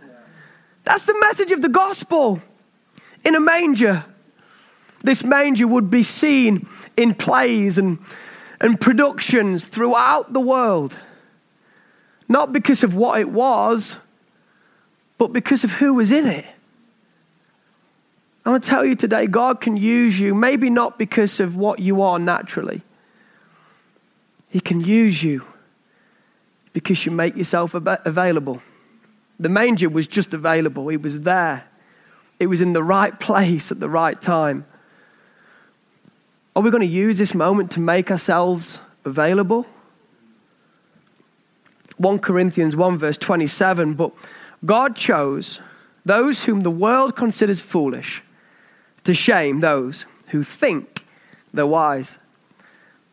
That's 0.83 1.05
the 1.05 1.17
message 1.19 1.51
of 1.51 1.61
the 1.61 1.69
gospel 1.69 2.41
in 3.25 3.35
a 3.35 3.39
manger. 3.39 4.05
This 5.03 5.23
manger 5.23 5.67
would 5.67 5.89
be 5.89 6.03
seen 6.03 6.67
in 6.95 7.13
plays 7.13 7.77
and, 7.77 7.99
and 8.59 8.79
productions 8.79 9.67
throughout 9.67 10.33
the 10.33 10.39
world, 10.39 10.97
not 12.29 12.53
because 12.53 12.83
of 12.83 12.95
what 12.95 13.19
it 13.19 13.31
was, 13.31 13.97
but 15.17 15.33
because 15.33 15.63
of 15.63 15.71
who 15.73 15.95
was 15.95 16.11
in 16.11 16.27
it. 16.27 16.45
I 18.45 18.49
want 18.49 18.63
to 18.63 18.69
tell 18.69 18.85
you 18.85 18.95
today, 18.95 19.27
God 19.27 19.61
can 19.61 19.77
use 19.77 20.19
you, 20.19 20.33
maybe 20.33 20.69
not 20.69 20.97
because 20.97 21.39
of 21.39 21.55
what 21.55 21.79
you 21.79 22.01
are 22.01 22.17
naturally. 22.17 22.81
He 24.49 24.59
can 24.59 24.81
use 24.81 25.23
you 25.23 25.45
because 26.73 27.05
you 27.05 27.11
make 27.11 27.35
yourself 27.35 27.73
available. 27.73 28.61
The 29.39 29.49
manger 29.49 29.89
was 29.89 30.07
just 30.07 30.33
available, 30.33 30.89
it 30.89 31.01
was 31.01 31.21
there, 31.21 31.67
it 32.39 32.47
was 32.47 32.61
in 32.61 32.73
the 32.73 32.83
right 32.83 33.19
place 33.19 33.71
at 33.71 33.79
the 33.79 33.89
right 33.89 34.19
time. 34.19 34.65
Are 36.55 36.61
we 36.61 36.69
going 36.69 36.81
to 36.81 36.87
use 36.87 37.17
this 37.17 37.33
moment 37.33 37.71
to 37.71 37.79
make 37.79 38.11
ourselves 38.11 38.79
available? 39.05 39.65
1 41.97 42.19
Corinthians 42.19 42.75
1, 42.75 42.97
verse 42.97 43.17
27 43.17 43.93
But 43.93 44.11
God 44.65 44.95
chose 44.95 45.61
those 46.03 46.45
whom 46.45 46.61
the 46.61 46.71
world 46.71 47.15
considers 47.15 47.61
foolish 47.61 48.23
to 49.03 49.13
shame 49.13 49.59
those 49.59 50.05
who 50.27 50.43
think 50.43 51.05
they're 51.53 51.65
wise. 51.65 52.19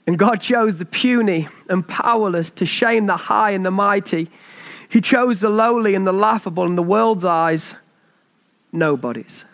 And 0.06 0.18
God 0.18 0.40
chose 0.40 0.78
the 0.78 0.86
puny 0.86 1.48
and 1.68 1.86
powerless 1.86 2.50
to 2.50 2.66
shame 2.66 3.06
the 3.06 3.16
high 3.16 3.50
and 3.50 3.64
the 3.64 3.70
mighty. 3.70 4.30
He 4.88 5.00
chose 5.00 5.40
the 5.40 5.50
lowly 5.50 5.94
and 5.94 6.06
the 6.06 6.12
laughable 6.12 6.64
in 6.64 6.76
the 6.76 6.82
world's 6.82 7.24
eyes, 7.24 7.76
nobodies. 8.72 9.44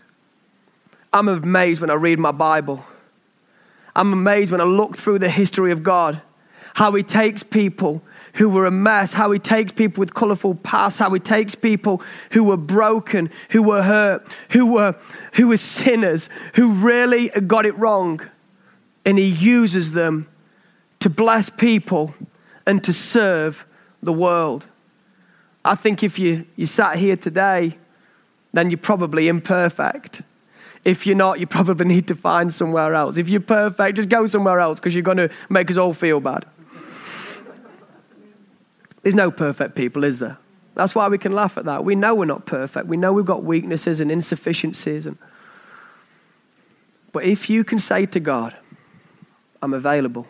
I'm 1.12 1.28
amazed 1.28 1.80
when 1.80 1.90
I 1.90 1.94
read 1.94 2.18
my 2.18 2.30
Bible. 2.32 2.84
I'm 3.96 4.12
amazed 4.12 4.50
when 4.50 4.60
I 4.60 4.64
look 4.64 4.96
through 4.96 5.20
the 5.20 5.30
history 5.30 5.70
of 5.70 5.82
God, 5.82 6.20
how 6.74 6.92
He 6.92 7.02
takes 7.02 7.42
people 7.42 8.02
who 8.34 8.48
were 8.48 8.66
a 8.66 8.70
mess, 8.70 9.14
how 9.14 9.30
He 9.30 9.38
takes 9.38 9.72
people 9.72 10.00
with 10.00 10.14
colorful 10.14 10.56
past, 10.56 10.98
how 10.98 11.12
He 11.12 11.20
takes 11.20 11.54
people 11.54 12.02
who 12.32 12.44
were 12.44 12.56
broken, 12.56 13.30
who 13.50 13.62
were 13.62 13.82
hurt, 13.82 14.26
who 14.50 14.66
were, 14.66 14.96
who 15.34 15.48
were 15.48 15.56
sinners, 15.56 16.28
who 16.54 16.72
really 16.72 17.28
got 17.46 17.66
it 17.66 17.76
wrong, 17.78 18.20
and 19.06 19.18
He 19.18 19.28
uses 19.28 19.92
them 19.92 20.28
to 21.00 21.08
bless 21.08 21.50
people 21.50 22.14
and 22.66 22.82
to 22.82 22.92
serve 22.92 23.66
the 24.02 24.12
world. 24.12 24.66
I 25.64 25.74
think 25.74 26.02
if 26.02 26.18
you, 26.18 26.46
you 26.56 26.66
sat 26.66 26.96
here 26.96 27.16
today, 27.16 27.74
then 28.52 28.70
you're 28.70 28.78
probably 28.78 29.28
imperfect. 29.28 30.22
If 30.84 31.06
you're 31.06 31.16
not, 31.16 31.40
you 31.40 31.46
probably 31.46 31.86
need 31.86 32.06
to 32.08 32.14
find 32.14 32.52
somewhere 32.52 32.94
else. 32.94 33.16
If 33.16 33.28
you're 33.28 33.40
perfect, 33.40 33.96
just 33.96 34.10
go 34.10 34.26
somewhere 34.26 34.60
else 34.60 34.78
because 34.78 34.94
you're 34.94 35.02
going 35.02 35.16
to 35.16 35.30
make 35.48 35.70
us 35.70 35.78
all 35.78 35.94
feel 35.94 36.20
bad. 36.20 36.44
There's 39.02 39.14
no 39.14 39.30
perfect 39.30 39.74
people, 39.74 40.04
is 40.04 40.18
there? 40.18 40.38
That's 40.74 40.94
why 40.94 41.08
we 41.08 41.18
can 41.18 41.32
laugh 41.32 41.56
at 41.56 41.64
that. 41.66 41.84
We 41.84 41.94
know 41.94 42.14
we're 42.14 42.24
not 42.24 42.46
perfect. 42.46 42.86
We 42.86 42.96
know 42.96 43.12
we've 43.12 43.24
got 43.24 43.44
weaknesses 43.44 44.00
and 44.00 44.10
insufficiencies. 44.10 45.06
And... 45.06 45.18
But 47.12 47.24
if 47.24 47.48
you 47.48 47.64
can 47.64 47.78
say 47.78 48.06
to 48.06 48.20
God, 48.20 48.56
I'm 49.62 49.72
available, 49.72 50.26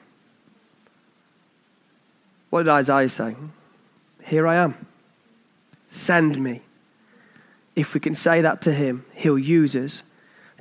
what 2.50 2.64
did 2.64 2.68
Isaiah 2.68 3.08
say? 3.08 3.36
Here 4.22 4.46
I 4.46 4.56
am. 4.56 4.86
Send 5.88 6.42
me. 6.42 6.62
If 7.74 7.94
we 7.94 8.00
can 8.00 8.14
say 8.14 8.40
that 8.40 8.60
to 8.62 8.72
him, 8.72 9.04
he'll 9.14 9.38
use 9.38 9.74
us 9.74 10.02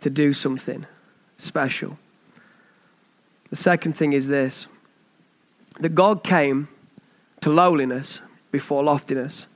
to 0.03 0.09
do 0.09 0.33
something 0.33 0.85
special. 1.37 1.97
The 3.49 3.55
second 3.55 3.93
thing 3.93 4.13
is 4.13 4.27
this 4.27 4.67
that 5.79 5.95
God 5.95 6.23
came 6.23 6.67
to 7.41 7.49
lowliness 7.49 8.21
before 8.51 8.83
loftiness. 8.83 9.47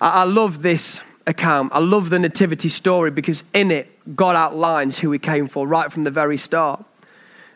I, 0.00 0.22
I 0.22 0.24
love 0.24 0.62
this 0.62 1.04
account. 1.26 1.72
I 1.74 1.80
love 1.80 2.08
the 2.08 2.18
nativity 2.18 2.70
story 2.70 3.10
because 3.10 3.44
in 3.52 3.70
it, 3.70 4.16
God 4.16 4.34
outlines 4.34 5.00
who 5.00 5.10
he 5.12 5.18
came 5.18 5.46
for 5.46 5.68
right 5.68 5.92
from 5.92 6.04
the 6.04 6.10
very 6.10 6.38
start. 6.38 6.84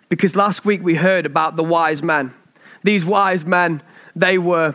Because 0.09 0.37
last 0.37 0.67
week 0.67 0.83
we 0.83 0.97
heard 0.97 1.25
about 1.25 1.57
the 1.57 1.65
wise 1.65 2.03
men. 2.03 2.35
These 2.83 3.07
wise 3.07 3.47
men, 3.47 3.81
they 4.15 4.37
were 4.37 4.75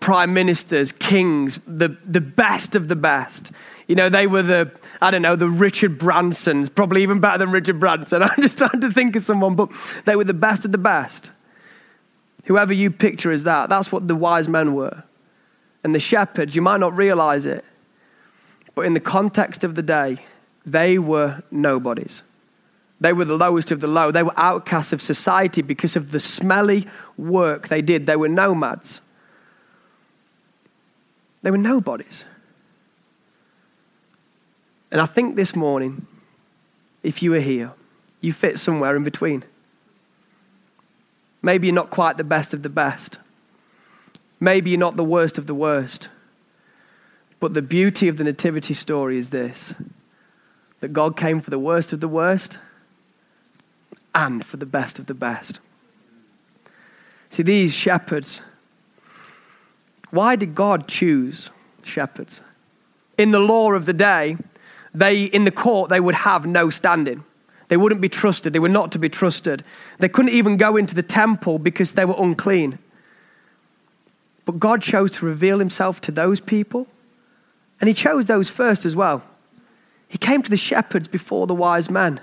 prime 0.00 0.34
ministers, 0.34 0.92
kings, 0.92 1.58
the, 1.66 1.96
the 2.04 2.20
best 2.20 2.74
of 2.74 2.88
the 2.88 2.96
best. 2.96 3.52
You 3.86 3.94
know, 3.94 4.08
they 4.08 4.26
were 4.26 4.42
the, 4.42 4.72
I 5.00 5.10
don't 5.10 5.22
know, 5.22 5.36
the 5.36 5.48
Richard 5.48 5.98
Bransons, 5.98 6.74
probably 6.74 7.02
even 7.02 7.20
better 7.20 7.38
than 7.38 7.50
Richard 7.50 7.78
Branson. 7.78 8.22
I'm 8.22 8.40
just 8.40 8.58
trying 8.58 8.80
to 8.80 8.90
think 8.90 9.16
of 9.16 9.22
someone, 9.22 9.54
but 9.54 9.72
they 10.04 10.16
were 10.16 10.24
the 10.24 10.34
best 10.34 10.64
of 10.64 10.72
the 10.72 10.78
best. 10.78 11.32
Whoever 12.46 12.72
you 12.72 12.90
picture 12.90 13.30
as 13.30 13.44
that, 13.44 13.68
that's 13.68 13.92
what 13.92 14.08
the 14.08 14.16
wise 14.16 14.48
men 14.48 14.74
were. 14.74 15.04
And 15.82 15.94
the 15.94 15.98
shepherds, 16.00 16.56
you 16.56 16.62
might 16.62 16.80
not 16.80 16.96
realize 16.96 17.46
it, 17.46 17.64
but 18.74 18.86
in 18.86 18.94
the 18.94 19.00
context 19.00 19.64
of 19.64 19.74
the 19.74 19.82
day, 19.82 20.18
they 20.64 20.98
were 20.98 21.42
nobodies. 21.50 22.22
They 23.00 23.12
were 23.12 23.26
the 23.26 23.36
lowest 23.36 23.70
of 23.70 23.80
the 23.80 23.86
low. 23.86 24.10
They 24.10 24.22
were 24.22 24.32
outcasts 24.36 24.92
of 24.92 25.02
society 25.02 25.60
because 25.60 25.94
of 25.96 26.10
the 26.10 26.20
smelly 26.20 26.86
work 27.18 27.68
they 27.68 27.82
did. 27.82 28.06
They 28.06 28.16
were 28.16 28.28
nomads. 28.28 29.02
They 31.42 31.50
were 31.50 31.58
nobodies. 31.58 32.24
And 34.94 35.00
I 35.00 35.06
think 35.06 35.34
this 35.34 35.56
morning, 35.56 36.06
if 37.02 37.20
you 37.20 37.32
were 37.32 37.40
here, 37.40 37.72
you 38.20 38.32
fit 38.32 38.60
somewhere 38.60 38.94
in 38.94 39.02
between. 39.02 39.42
Maybe 41.42 41.66
you're 41.66 41.74
not 41.74 41.90
quite 41.90 42.16
the 42.16 42.22
best 42.22 42.54
of 42.54 42.62
the 42.62 42.68
best. 42.68 43.18
Maybe 44.38 44.70
you're 44.70 44.78
not 44.78 44.96
the 44.96 45.02
worst 45.02 45.36
of 45.36 45.46
the 45.46 45.54
worst. 45.54 46.10
But 47.40 47.54
the 47.54 47.60
beauty 47.60 48.06
of 48.06 48.18
the 48.18 48.22
Nativity 48.22 48.72
story 48.72 49.18
is 49.18 49.30
this 49.30 49.74
that 50.78 50.92
God 50.92 51.16
came 51.16 51.40
for 51.40 51.50
the 51.50 51.58
worst 51.58 51.92
of 51.92 51.98
the 51.98 52.06
worst 52.06 52.58
and 54.14 54.46
for 54.46 54.58
the 54.58 54.66
best 54.66 55.00
of 55.00 55.06
the 55.06 55.14
best. 55.14 55.58
See, 57.30 57.42
these 57.42 57.74
shepherds, 57.74 58.42
why 60.10 60.36
did 60.36 60.54
God 60.54 60.86
choose 60.86 61.50
shepherds? 61.82 62.42
In 63.18 63.32
the 63.32 63.40
law 63.40 63.72
of 63.72 63.86
the 63.86 63.92
day, 63.92 64.36
they, 64.94 65.24
in 65.24 65.44
the 65.44 65.50
court, 65.50 65.90
they 65.90 66.00
would 66.00 66.14
have 66.14 66.46
no 66.46 66.70
standing. 66.70 67.24
They 67.68 67.76
wouldn't 67.76 68.00
be 68.00 68.08
trusted. 68.08 68.52
They 68.52 68.58
were 68.58 68.68
not 68.68 68.92
to 68.92 68.98
be 68.98 69.08
trusted. 69.08 69.64
They 69.98 70.08
couldn't 70.08 70.32
even 70.32 70.56
go 70.56 70.76
into 70.76 70.94
the 70.94 71.02
temple 71.02 71.58
because 71.58 71.92
they 71.92 72.04
were 72.04 72.14
unclean. 72.16 72.78
But 74.44 74.60
God 74.60 74.82
chose 74.82 75.10
to 75.12 75.26
reveal 75.26 75.58
himself 75.58 76.00
to 76.02 76.12
those 76.12 76.40
people, 76.40 76.86
and 77.80 77.88
he 77.88 77.94
chose 77.94 78.26
those 78.26 78.50
first 78.50 78.84
as 78.84 78.94
well. 78.94 79.22
He 80.06 80.18
came 80.18 80.42
to 80.42 80.50
the 80.50 80.56
shepherds 80.56 81.08
before 81.08 81.46
the 81.46 81.54
wise 81.54 81.90
men. 81.90 82.20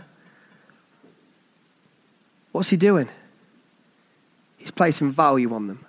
What's 2.52 2.70
he 2.70 2.78
doing? 2.78 3.10
He's 4.58 4.72
placing 4.72 5.12
value 5.12 5.54
on 5.54 5.68
them. 5.68 5.86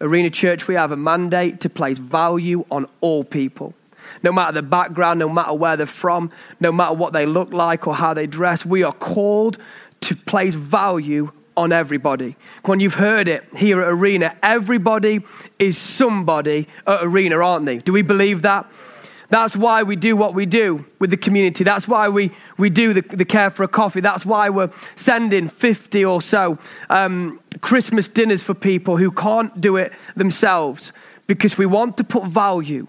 Arena 0.00 0.30
Church, 0.30 0.66
we 0.66 0.74
have 0.74 0.90
a 0.90 0.96
mandate 0.96 1.60
to 1.60 1.70
place 1.70 1.98
value 1.98 2.64
on 2.70 2.86
all 3.00 3.22
people. 3.22 3.74
No 4.22 4.32
matter 4.32 4.52
the 4.52 4.62
background, 4.62 5.18
no 5.18 5.28
matter 5.28 5.52
where 5.52 5.76
they're 5.76 5.86
from, 5.86 6.30
no 6.60 6.72
matter 6.72 6.94
what 6.94 7.12
they 7.12 7.26
look 7.26 7.52
like 7.52 7.86
or 7.86 7.94
how 7.94 8.14
they 8.14 8.26
dress, 8.26 8.64
we 8.64 8.82
are 8.82 8.92
called 8.92 9.58
to 10.02 10.16
place 10.16 10.54
value 10.54 11.30
on 11.56 11.72
everybody. 11.72 12.36
When 12.64 12.80
you've 12.80 12.94
heard 12.94 13.28
it 13.28 13.44
here 13.56 13.80
at 13.80 13.88
Arena, 13.88 14.36
everybody 14.42 15.20
is 15.58 15.76
somebody 15.76 16.68
at 16.86 17.04
Arena, 17.04 17.36
aren't 17.38 17.66
they? 17.66 17.78
Do 17.78 17.92
we 17.92 18.02
believe 18.02 18.42
that? 18.42 18.66
That's 19.32 19.56
why 19.56 19.82
we 19.82 19.96
do 19.96 20.14
what 20.14 20.34
we 20.34 20.44
do 20.44 20.84
with 20.98 21.08
the 21.08 21.16
community. 21.16 21.64
That's 21.64 21.88
why 21.88 22.10
we, 22.10 22.32
we 22.58 22.68
do 22.68 22.92
the, 22.92 23.00
the 23.00 23.24
Care 23.24 23.48
for 23.48 23.62
a 23.62 23.68
Coffee. 23.68 24.00
That's 24.00 24.26
why 24.26 24.50
we're 24.50 24.70
sending 24.94 25.48
50 25.48 26.04
or 26.04 26.20
so 26.20 26.58
um, 26.90 27.40
Christmas 27.62 28.08
dinners 28.08 28.42
for 28.42 28.52
people 28.52 28.98
who 28.98 29.10
can't 29.10 29.58
do 29.58 29.76
it 29.78 29.94
themselves 30.16 30.92
because 31.26 31.56
we 31.56 31.64
want 31.64 31.96
to 31.96 32.04
put 32.04 32.26
value 32.26 32.86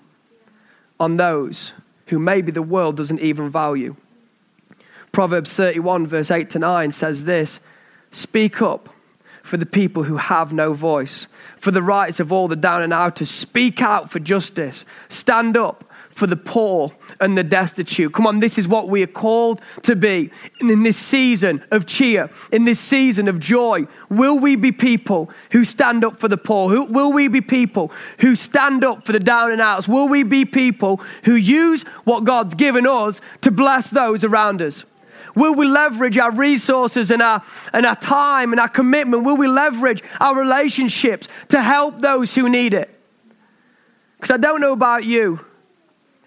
on 1.03 1.17
those 1.17 1.73
who 2.07 2.17
maybe 2.17 2.51
the 2.51 2.61
world 2.61 2.95
doesn't 2.95 3.19
even 3.19 3.49
value. 3.49 3.95
Proverbs 5.11 5.53
31, 5.53 6.07
verse 6.07 6.31
8 6.31 6.49
to 6.51 6.59
9 6.59 6.91
says 6.91 7.25
this 7.25 7.59
Speak 8.11 8.61
up 8.61 8.89
for 9.43 9.57
the 9.57 9.65
people 9.65 10.03
who 10.03 10.15
have 10.15 10.53
no 10.53 10.73
voice, 10.73 11.27
for 11.57 11.71
the 11.71 11.81
rights 11.81 12.21
of 12.21 12.31
all 12.31 12.47
the 12.47 12.55
down 12.55 12.81
and 12.81 12.93
outers. 12.93 13.29
Speak 13.29 13.81
out 13.81 14.09
for 14.09 14.19
justice. 14.19 14.85
Stand 15.09 15.57
up 15.57 15.83
for 16.13 16.27
the 16.27 16.35
poor 16.35 16.91
and 17.19 17.37
the 17.37 17.43
destitute. 17.43 18.13
Come 18.13 18.27
on, 18.27 18.39
this 18.39 18.57
is 18.57 18.67
what 18.67 18.87
we 18.87 19.03
are 19.03 19.07
called 19.07 19.61
to 19.83 19.95
be 19.95 20.31
in 20.61 20.83
this 20.83 20.97
season 20.97 21.63
of 21.71 21.85
cheer, 21.85 22.29
in 22.51 22.65
this 22.65 22.79
season 22.79 23.27
of 23.27 23.39
joy. 23.39 23.87
Will 24.09 24.39
we 24.39 24.55
be 24.55 24.71
people 24.71 25.31
who 25.51 25.65
stand 25.65 26.03
up 26.03 26.17
for 26.17 26.27
the 26.27 26.37
poor? 26.37 26.69
Who, 26.69 26.85
will 26.85 27.11
we 27.11 27.27
be 27.27 27.41
people 27.41 27.91
who 28.19 28.35
stand 28.35 28.83
up 28.83 29.03
for 29.05 29.11
the 29.11 29.19
down 29.19 29.51
and 29.51 29.61
outs? 29.61 29.87
Will 29.87 30.07
we 30.07 30.23
be 30.23 30.45
people 30.45 30.97
who 31.23 31.35
use 31.35 31.83
what 32.03 32.23
God's 32.23 32.53
given 32.53 32.85
us 32.87 33.19
to 33.41 33.51
bless 33.51 33.89
those 33.89 34.23
around 34.23 34.61
us? 34.61 34.85
Will 35.35 35.55
we 35.55 35.65
leverage 35.65 36.17
our 36.17 36.31
resources 36.31 37.09
and 37.09 37.21
our, 37.21 37.41
and 37.73 37.85
our 37.85 37.95
time 37.95 38.53
and 38.53 38.59
our 38.59 38.69
commitment? 38.69 39.23
Will 39.23 39.37
we 39.37 39.47
leverage 39.47 40.03
our 40.19 40.37
relationships 40.37 41.27
to 41.49 41.61
help 41.61 42.01
those 42.01 42.35
who 42.35 42.49
need 42.49 42.73
it? 42.73 42.89
Because 44.17 44.31
I 44.31 44.37
don't 44.37 44.61
know 44.61 44.73
about 44.73 45.05
you, 45.05 45.43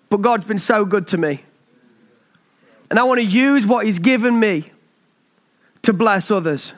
but 0.08 0.18
God's 0.18 0.46
been 0.46 0.58
so 0.58 0.84
good 0.84 1.06
to 1.08 1.18
me. 1.18 1.42
And 2.90 2.98
I 2.98 3.04
want 3.04 3.20
to 3.20 3.26
use 3.26 3.66
what 3.66 3.84
He's 3.84 3.98
given 3.98 4.38
me 4.38 4.70
to 5.82 5.92
bless 5.92 6.30
others. 6.30 6.72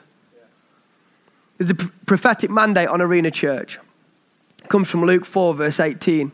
There's 1.57 1.71
a 1.71 1.75
prophetic 1.75 2.49
mandate 2.49 2.87
on 2.87 3.01
Arena 3.01 3.31
Church. 3.31 3.79
It 4.63 4.69
comes 4.69 4.89
from 4.89 5.03
Luke 5.05 5.25
4, 5.25 5.53
verse 5.53 5.79
18. 5.79 6.31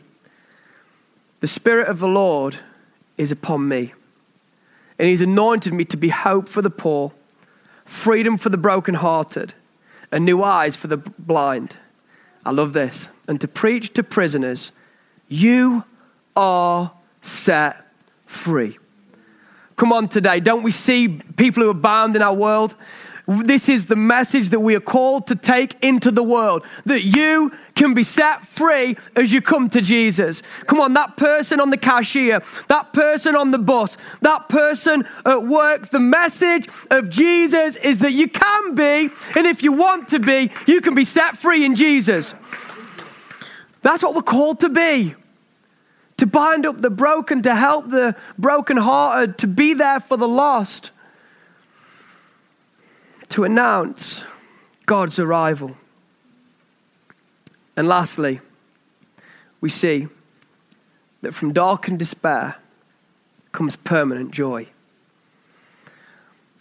The 1.40 1.46
Spirit 1.46 1.88
of 1.88 1.98
the 1.98 2.08
Lord 2.08 2.56
is 3.16 3.32
upon 3.32 3.68
me, 3.68 3.92
and 4.98 5.08
He's 5.08 5.20
anointed 5.20 5.72
me 5.72 5.84
to 5.86 5.96
be 5.96 6.08
hope 6.08 6.48
for 6.48 6.62
the 6.62 6.70
poor, 6.70 7.12
freedom 7.84 8.38
for 8.38 8.48
the 8.48 8.56
brokenhearted, 8.56 9.54
and 10.10 10.24
new 10.24 10.42
eyes 10.42 10.76
for 10.76 10.86
the 10.86 10.96
blind. 10.96 11.76
I 12.44 12.52
love 12.52 12.72
this. 12.72 13.08
And 13.28 13.40
to 13.40 13.48
preach 13.48 13.92
to 13.94 14.02
prisoners, 14.02 14.72
you 15.28 15.84
are 16.36 16.92
set 17.20 17.84
free. 18.26 18.78
Come 19.76 19.92
on 19.92 20.08
today. 20.08 20.40
Don't 20.40 20.62
we 20.62 20.70
see 20.70 21.08
people 21.36 21.62
who 21.62 21.70
are 21.70 21.74
bound 21.74 22.16
in 22.16 22.22
our 22.22 22.34
world? 22.34 22.74
This 23.28 23.68
is 23.68 23.86
the 23.86 23.96
message 23.96 24.50
that 24.50 24.60
we 24.60 24.76
are 24.76 24.80
called 24.80 25.26
to 25.26 25.34
take 25.34 25.74
into 25.82 26.12
the 26.12 26.22
world 26.22 26.64
that 26.84 27.02
you 27.02 27.50
can 27.74 27.92
be 27.92 28.04
set 28.04 28.46
free 28.46 28.96
as 29.16 29.32
you 29.32 29.42
come 29.42 29.68
to 29.70 29.80
Jesus. 29.80 30.42
Come 30.66 30.78
on, 30.78 30.94
that 30.94 31.16
person 31.16 31.60
on 31.60 31.70
the 31.70 31.76
cashier, 31.76 32.40
that 32.68 32.92
person 32.92 33.34
on 33.34 33.50
the 33.50 33.58
bus, 33.58 33.96
that 34.22 34.48
person 34.48 35.04
at 35.24 35.42
work, 35.42 35.90
the 35.90 35.98
message 35.98 36.68
of 36.88 37.10
Jesus 37.10 37.74
is 37.76 37.98
that 37.98 38.12
you 38.12 38.28
can 38.28 38.76
be, 38.76 39.10
and 39.34 39.46
if 39.46 39.64
you 39.64 39.72
want 39.72 40.08
to 40.08 40.20
be, 40.20 40.52
you 40.68 40.80
can 40.80 40.94
be 40.94 41.04
set 41.04 41.36
free 41.36 41.64
in 41.64 41.74
Jesus. 41.74 42.32
That's 43.82 44.04
what 44.04 44.14
we're 44.14 44.22
called 44.22 44.60
to 44.60 44.68
be 44.68 45.16
to 46.16 46.26
bind 46.26 46.64
up 46.64 46.80
the 46.80 46.90
broken, 46.90 47.42
to 47.42 47.54
help 47.54 47.88
the 47.88 48.16
brokenhearted, 48.38 49.38
to 49.38 49.46
be 49.46 49.74
there 49.74 50.00
for 50.00 50.16
the 50.16 50.28
lost, 50.28 50.90
to 53.28 53.44
announce 53.44 54.24
God's 54.86 55.18
arrival. 55.18 55.76
And 57.76 57.86
lastly, 57.86 58.40
we 59.60 59.68
see 59.68 60.08
that 61.20 61.34
from 61.34 61.52
darkened 61.52 61.98
despair 61.98 62.56
comes 63.52 63.76
permanent 63.76 64.30
joy. 64.30 64.68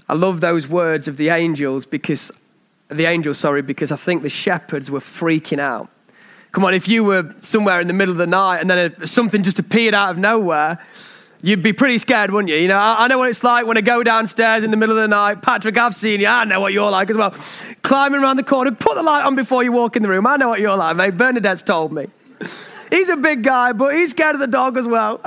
I 0.10 0.14
love 0.14 0.42
those 0.42 0.68
words 0.68 1.08
of 1.08 1.18
the 1.18 1.30
angels 1.30 1.86
because 1.86 2.32
the 2.90 3.06
angels, 3.06 3.38
sorry, 3.38 3.62
because 3.62 3.92
I 3.92 3.96
think 3.96 4.22
the 4.22 4.30
shepherds 4.30 4.92
were 4.92 5.00
freaking 5.00 5.60
out 5.60 5.90
Come 6.56 6.64
on, 6.64 6.74
if 6.74 6.88
you 6.88 7.04
were 7.04 7.36
somewhere 7.42 7.82
in 7.82 7.88
the 7.88 7.94
middle 7.94 8.14
of 8.14 8.18
the 8.18 8.26
night 8.26 8.60
and 8.60 8.70
then 8.70 9.06
something 9.06 9.44
just 9.44 9.60
appeared 9.60 9.94
out 9.94 10.12
of 10.12 10.18
nowhere, 10.18 10.80
you'd 11.44 11.62
be 11.62 11.74
pretty 11.74 11.98
scared, 11.98 12.32
wouldn't 12.32 12.50
you? 12.50 12.56
You 12.56 12.70
know, 12.70 12.78
I, 12.78 13.10
know 13.10 13.18
what 13.18 13.28
it's 13.28 13.44
like 13.44 13.66
when 13.66 13.78
I 13.78 13.82
go 13.82 14.04
downstairs 14.04 14.64
in 14.64 14.72
the 14.72 14.78
middle 14.78 14.98
of 14.98 15.02
the 15.02 15.10
night. 15.10 15.42
Patrick, 15.42 15.78
I've 15.78 15.94
seen 15.94 16.22
you. 16.22 16.28
I 16.28 16.46
know 16.46 16.62
what 16.62 16.72
you're 16.72 16.90
like 16.90 17.10
as 17.10 17.18
well. 17.18 17.32
Climbing 17.82 18.22
around 18.22 18.38
the 18.38 18.44
corner, 18.44 18.72
put 18.72 18.96
the 18.96 19.04
light 19.04 19.26
on 19.26 19.36
before 19.36 19.66
you 19.66 19.74
walk 19.74 19.98
in 19.98 20.02
the 20.02 20.08
room. 20.08 20.26
I 20.26 20.38
know 20.38 20.48
what 20.48 20.62
you're 20.62 20.78
like, 20.78 20.96
mate. 20.96 21.18
Bernadette's 21.18 21.62
told 21.62 21.92
me. 21.92 22.06
He's 22.90 23.10
a 23.10 23.18
big 23.18 23.44
guy, 23.44 23.74
but 23.74 23.94
he's 23.94 24.12
scared 24.12 24.36
of 24.36 24.40
the 24.40 24.48
dog 24.48 24.78
as 24.78 24.88
well. 24.88 25.16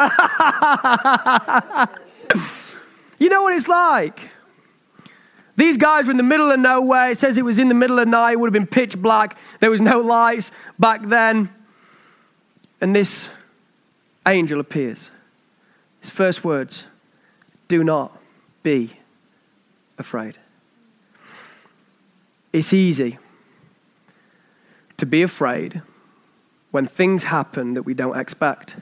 you 3.19 3.29
know 3.29 3.43
what 3.43 3.53
it's 3.53 3.69
like? 3.69 4.28
These 5.59 5.77
guys 5.77 6.05
were 6.05 6.12
in 6.12 6.18
the 6.18 6.23
middle 6.23 6.53
of 6.53 6.61
nowhere. 6.61 7.11
It 7.11 7.18
says 7.18 7.37
it 7.37 7.44
was 7.44 7.59
in 7.59 7.68
the 7.68 7.75
middle 7.75 7.99
of 7.99 8.07
the 8.07 8.11
night. 8.12 8.35
It 8.35 8.38
would 8.38 8.47
have 8.47 8.53
been 8.53 8.64
pitch 8.64 8.97
black. 8.97 9.37
There 9.59 9.73
was 9.73 9.81
no 9.81 9.99
lights 9.99 10.53
back 10.79 11.03
then. 11.03 11.51
And 12.81 12.94
this 12.94 13.29
angel 14.25 14.61
appears. 14.61 15.11
His 16.01 16.12
first 16.12 16.44
words 16.44 16.85
do 17.66 17.83
not 17.83 18.16
be 18.62 18.92
afraid. 19.99 20.38
It's 22.53 22.73
easy 22.73 23.18
to 24.97 25.07
be 25.07 25.23
afraid 25.23 25.83
when 26.71 26.87
things 26.87 27.25
happen 27.25 27.75
that 27.75 27.83
we 27.83 27.94
don't 27.94 28.16
expect. 28.16 28.77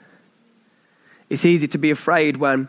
It's 1.30 1.46
easy 1.46 1.68
to 1.68 1.78
be 1.78 1.90
afraid 1.90 2.36
when 2.36 2.68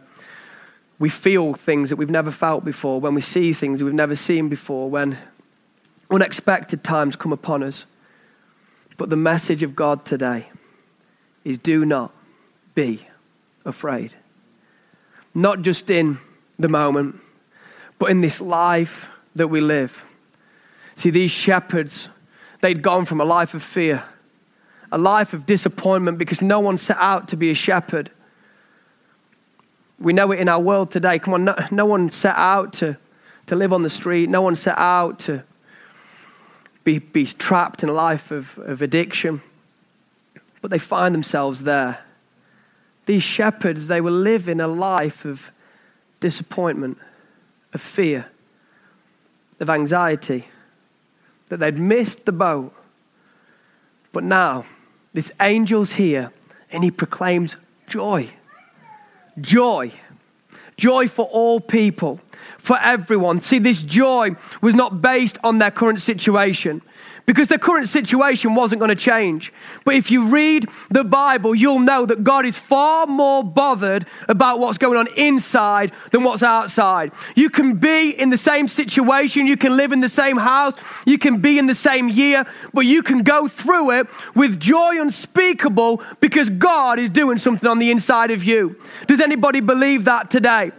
we 1.00 1.10
feel 1.10 1.54
things 1.54 1.90
that 1.90 1.96
we've 1.96 2.10
never 2.10 2.32
felt 2.32 2.66
before, 2.66 3.00
when 3.00 3.14
we 3.14 3.22
see 3.22 3.54
things 3.54 3.80
that 3.80 3.86
we've 3.86 3.94
never 3.94 4.16
seen 4.16 4.50
before, 4.50 4.90
when 4.90 5.18
unexpected 6.10 6.84
times 6.84 7.16
come 7.16 7.32
upon 7.32 7.64
us. 7.64 7.86
But 8.98 9.10
the 9.10 9.16
message 9.16 9.62
of 9.62 9.76
God 9.76 10.06
today 10.06 10.48
is 11.44 11.58
do 11.58 11.86
not 11.86 12.12
be 12.74 13.08
afraid. 13.64 14.16
Not 15.34 15.62
just 15.62 15.90
in 15.90 16.18
the 16.58 16.70
moment, 16.70 17.20
but 18.00 18.10
in 18.10 18.22
this 18.22 18.42
life 18.42 19.10
that 19.36 19.50
we 19.50 19.62
live. 19.62 20.04
See, 20.96 21.12
these 21.12 21.30
shepherds, 21.30 22.10
they'd 22.62 22.82
gone 22.82 23.06
from 23.06 23.22
a 23.22 23.26
life 23.26 23.54
of 23.54 23.62
fear, 23.62 24.04
a 24.92 24.98
life 24.98 25.34
of 25.34 25.46
disappointment 25.46 26.18
because 26.18 26.42
no 26.42 26.60
one 26.60 26.78
set 26.78 26.98
out 26.98 27.28
to 27.28 27.38
be 27.38 27.52
a 27.52 27.56
shepherd. 27.56 28.10
We 30.00 30.14
know 30.14 30.32
it 30.32 30.40
in 30.40 30.48
our 30.48 30.60
world 30.60 30.92
today. 30.92 31.18
Come 31.20 31.34
on, 31.34 31.46
no, 31.46 31.56
no 31.72 31.86
one 31.86 32.10
set 32.10 32.36
out 32.36 32.74
to, 32.74 32.98
to 33.48 33.56
live 33.56 33.74
on 33.74 33.82
the 33.84 33.90
street, 33.90 34.30
no 34.30 34.42
one 34.42 34.56
set 34.56 34.78
out 34.78 35.20
to 35.20 35.44
be, 36.84 37.00
be 37.00 37.26
trapped 37.26 37.84
in 37.84 37.90
a 37.90 37.94
life 37.94 38.32
of, 38.32 38.58
of 38.60 38.82
addiction, 38.82 39.42
but 40.62 40.72
they 40.72 40.78
find 40.78 41.14
themselves 41.14 41.64
there. 41.64 42.04
These 43.08 43.24
shepherds, 43.24 43.88
they 43.88 44.02
were 44.02 44.12
living 44.12 44.60
a 44.60 44.68
life 44.68 45.26
of 45.26 45.52
disappointment, 46.20 46.98
of 47.74 47.82
fear, 47.82 48.30
of 49.60 49.70
anxiety, 49.70 50.48
that 51.50 51.60
they'd 51.60 51.80
missed 51.80 52.26
the 52.26 52.32
boat. 52.32 52.74
But 54.12 54.24
now, 54.24 54.66
this 55.14 55.32
angel's 55.40 55.94
here 55.94 56.32
and 56.72 56.84
he 56.84 56.92
proclaims 56.92 57.56
joy 57.88 58.30
joy. 59.41 59.91
Joy 60.78 61.08
for 61.08 61.26
all 61.26 61.60
people, 61.60 62.19
for 62.60 62.78
everyone. 62.80 63.41
See, 63.41 63.58
this 63.58 63.82
joy 63.82 64.36
was 64.62 64.76
not 64.76 65.02
based 65.02 65.38
on 65.43 65.58
their 65.58 65.71
current 65.71 66.00
situation 66.00 66.84
because 67.28 67.50
the 67.50 67.60
current 67.60 67.90
situation 67.90 68.56
wasn't 68.56 68.80
going 68.80 68.90
to 68.90 68.96
change. 68.96 69.52
But 69.84 69.96
if 69.96 70.10
you 70.10 70.30
read 70.30 70.66
the 70.90 71.04
Bible, 71.04 71.54
you'll 71.54 71.82
know 71.82 72.06
that 72.06 72.24
God 72.24 72.46
is 72.46 72.58
far 72.58 73.06
more 73.06 73.44
bothered 73.44 74.06
about 74.30 74.60
what's 74.60 74.78
going 74.78 74.98
on 74.98 75.08
inside 75.18 75.92
than 76.12 76.24
what's 76.24 76.42
outside. 76.42 77.12
You 77.36 77.50
can 77.50 77.78
be 77.78 78.12
in 78.12 78.30
the 78.30 78.38
same 78.38 78.70
situation, 78.70 79.46
you 79.46 79.58
can 79.58 79.76
live 79.76 79.92
in 79.92 80.00
the 80.00 80.10
same 80.10 80.38
house, 80.38 81.04
you 81.06 81.18
can 81.18 81.42
be 81.42 81.60
in 81.60 81.68
the 81.68 81.76
same 81.76 82.08
year, 82.08 82.46
but 82.74 82.86
you 82.86 83.04
can 83.04 83.20
go 83.20 83.50
through 83.50 83.92
it 83.92 84.08
with 84.34 84.58
joy 84.58 85.00
unspeakable 85.00 86.02
because 86.22 86.50
God 86.50 86.98
is 86.98 87.10
doing 87.10 87.38
something 87.38 87.70
on 87.70 87.80
the 87.80 87.92
inside 87.92 88.32
of 88.32 88.46
you. 88.46 88.78
Does 89.06 89.20
anybody 89.20 89.60
believe 89.60 90.06
that 90.06 90.32
today? 90.32 90.72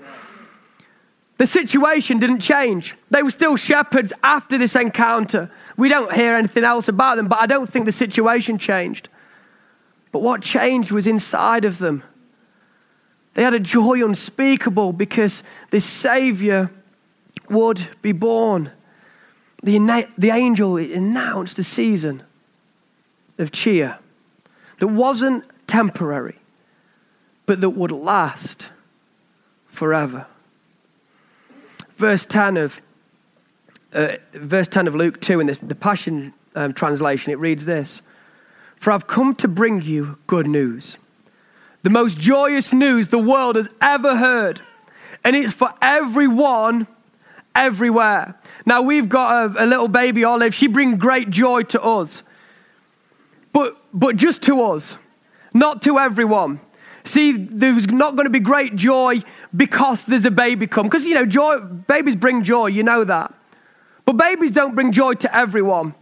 The 1.39 1.47
situation 1.47 2.19
didn't 2.19 2.41
change. 2.41 2.97
They 3.11 3.23
were 3.23 3.31
still 3.31 3.57
shepherds 3.57 4.13
after 4.25 4.59
this 4.59 4.75
encounter. 4.75 5.51
We 5.79 5.89
don't 5.89 6.13
hear 6.13 6.35
anything 6.35 6.65
else 6.65 6.89
about 6.89 7.17
them, 7.17 7.29
but 7.29 7.39
I 7.41 7.47
don't 7.47 7.71
think 7.71 7.87
the 7.87 7.93
situation 7.93 8.59
changed. 8.59 9.09
But 10.11 10.23
what 10.23 10.43
changed 10.43 10.91
was 10.91 11.07
inside 11.07 11.65
of 11.65 11.79
them. 11.79 12.03
They 13.35 13.45
had 13.45 13.55
a 13.55 13.61
joy 13.61 14.05
unspeakable 14.05 14.93
because 14.93 15.45
this 15.71 15.85
Savior 15.85 16.73
would 17.49 17.87
be 18.03 18.11
born. 18.11 18.73
The, 19.63 20.09
the 20.19 20.31
angel 20.31 20.79
announced 20.79 21.61
a 21.61 21.63
season 21.63 22.25
of 23.39 23.53
cheer 23.53 24.01
that 24.81 24.89
wasn't 24.89 25.45
temporary, 25.69 26.41
but 27.47 27.61
that 27.61 27.71
would 27.71 27.93
last 27.93 28.71
forever. 29.69 30.27
Verse 31.95 32.27
10 32.27 32.57
of 32.57 32.83
uh, 33.93 34.17
verse 34.33 34.69
10 34.69 34.87
of 34.87 34.95
Luke 34.95 35.21
2 35.21 35.41
in 35.41 35.47
the, 35.47 35.55
the 35.55 35.75
Passion 35.75 36.35
um, 36.55 36.73
translation, 36.73 37.33
it 37.33 37.39
reads 37.39 37.65
this 37.65 38.03
For 38.77 38.91
I've 38.91 39.07
come 39.07 39.35
to 39.37 39.49
bring 39.49 39.83
you 39.83 40.19
good 40.27 40.47
news. 40.47 40.99
The 41.83 41.91
most 41.91 42.19
joyous 42.19 42.73
news 42.73 43.09
the 43.09 43.19
world 43.19 43.57
has 43.57 43.75
ever 43.81 44.17
heard. 44.17 44.61
And 45.25 45.35
it's 45.35 45.53
for 45.53 45.71
everyone, 45.81 46.87
everywhere. 47.55 48.39
Now, 48.67 48.83
we've 48.83 49.09
got 49.09 49.57
a, 49.57 49.65
a 49.65 49.67
little 49.67 49.89
baby, 49.89 50.25
Olive. 50.25 50.55
She 50.55 50.67
brings 50.67 50.99
great 50.99 51.31
joy 51.31 51.63
to 51.63 51.83
us, 51.83 52.23
but, 53.53 53.77
but 53.93 54.17
just 54.17 54.43
to 54.43 54.63
us, 54.63 54.97
not 55.55 55.83
to 55.83 55.99
everyone. 55.99 56.61
See, 57.05 57.33
there's 57.33 57.89
not 57.89 58.17
going 58.17 58.27
to 58.27 58.31
be 58.31 58.41
great 58.41 58.77
joy 58.77 59.23
because 59.57 60.05
there's 60.05 60.27
a 60.27 60.31
baby 60.31 60.67
come. 60.67 60.87
Because, 60.87 61.07
you 61.07 61.15
know, 61.15 61.25
joy, 61.25 61.61
babies 61.61 62.17
bring 62.17 62.43
joy, 62.43 62.67
you 62.67 62.83
know 62.83 63.03
that. 63.05 63.35
But 64.09 64.17
babies 64.17 64.53
don't 64.53 64.75
bring 64.75 64.91
joy 64.91 65.13
to 65.17 65.37
everyone. 65.37 65.95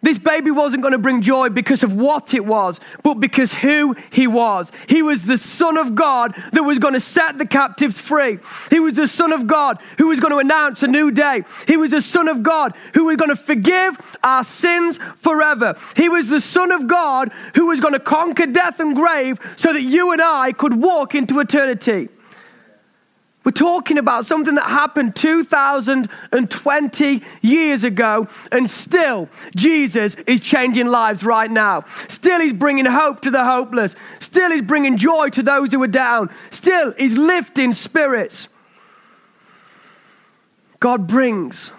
This 0.00 0.16
baby 0.16 0.52
wasn't 0.52 0.82
going 0.82 0.92
to 0.92 0.98
bring 0.98 1.22
joy 1.22 1.48
because 1.48 1.82
of 1.82 1.92
what 1.92 2.34
it 2.34 2.46
was, 2.46 2.78
but 3.02 3.14
because 3.14 3.52
who 3.52 3.96
he 4.12 4.28
was. 4.28 4.70
He 4.88 5.02
was 5.02 5.24
the 5.24 5.36
Son 5.36 5.76
of 5.76 5.96
God 5.96 6.36
that 6.52 6.62
was 6.62 6.78
going 6.78 6.94
to 6.94 7.00
set 7.00 7.36
the 7.36 7.44
captives 7.44 8.00
free. 8.00 8.38
He 8.70 8.78
was 8.78 8.92
the 8.92 9.08
Son 9.08 9.32
of 9.32 9.48
God 9.48 9.82
who 9.98 10.06
was 10.06 10.20
going 10.20 10.30
to 10.34 10.38
announce 10.38 10.84
a 10.84 10.86
new 10.86 11.10
day. 11.10 11.42
He 11.66 11.76
was 11.76 11.90
the 11.90 12.00
Son 12.00 12.28
of 12.28 12.44
God 12.44 12.76
who 12.94 13.06
was 13.06 13.16
going 13.16 13.30
to 13.30 13.36
forgive 13.36 14.16
our 14.22 14.44
sins 14.44 14.98
forever. 15.16 15.74
He 15.96 16.08
was 16.08 16.30
the 16.30 16.40
Son 16.40 16.70
of 16.70 16.86
God 16.86 17.32
who 17.56 17.66
was 17.66 17.80
going 17.80 17.94
to 17.94 17.98
conquer 17.98 18.46
death 18.46 18.78
and 18.78 18.94
grave 18.94 19.40
so 19.56 19.72
that 19.72 19.82
you 19.82 20.12
and 20.12 20.22
I 20.22 20.52
could 20.52 20.80
walk 20.80 21.16
into 21.16 21.40
eternity. 21.40 22.08
We're 23.46 23.52
talking 23.52 23.96
about 23.96 24.26
something 24.26 24.56
that 24.56 24.68
happened 24.68 25.14
2020 25.14 27.22
years 27.42 27.84
ago, 27.84 28.26
and 28.50 28.68
still 28.68 29.28
Jesus 29.54 30.16
is 30.26 30.40
changing 30.40 30.88
lives 30.88 31.22
right 31.22 31.48
now. 31.48 31.82
Still, 32.08 32.40
He's 32.40 32.52
bringing 32.52 32.86
hope 32.86 33.20
to 33.20 33.30
the 33.30 33.44
hopeless. 33.44 33.94
Still, 34.18 34.50
He's 34.50 34.62
bringing 34.62 34.96
joy 34.96 35.28
to 35.28 35.44
those 35.44 35.70
who 35.70 35.80
are 35.84 35.86
down. 35.86 36.28
Still, 36.50 36.92
He's 36.98 37.16
lifting 37.16 37.72
spirits. 37.72 38.48
God 40.80 41.06
brings 41.06 41.70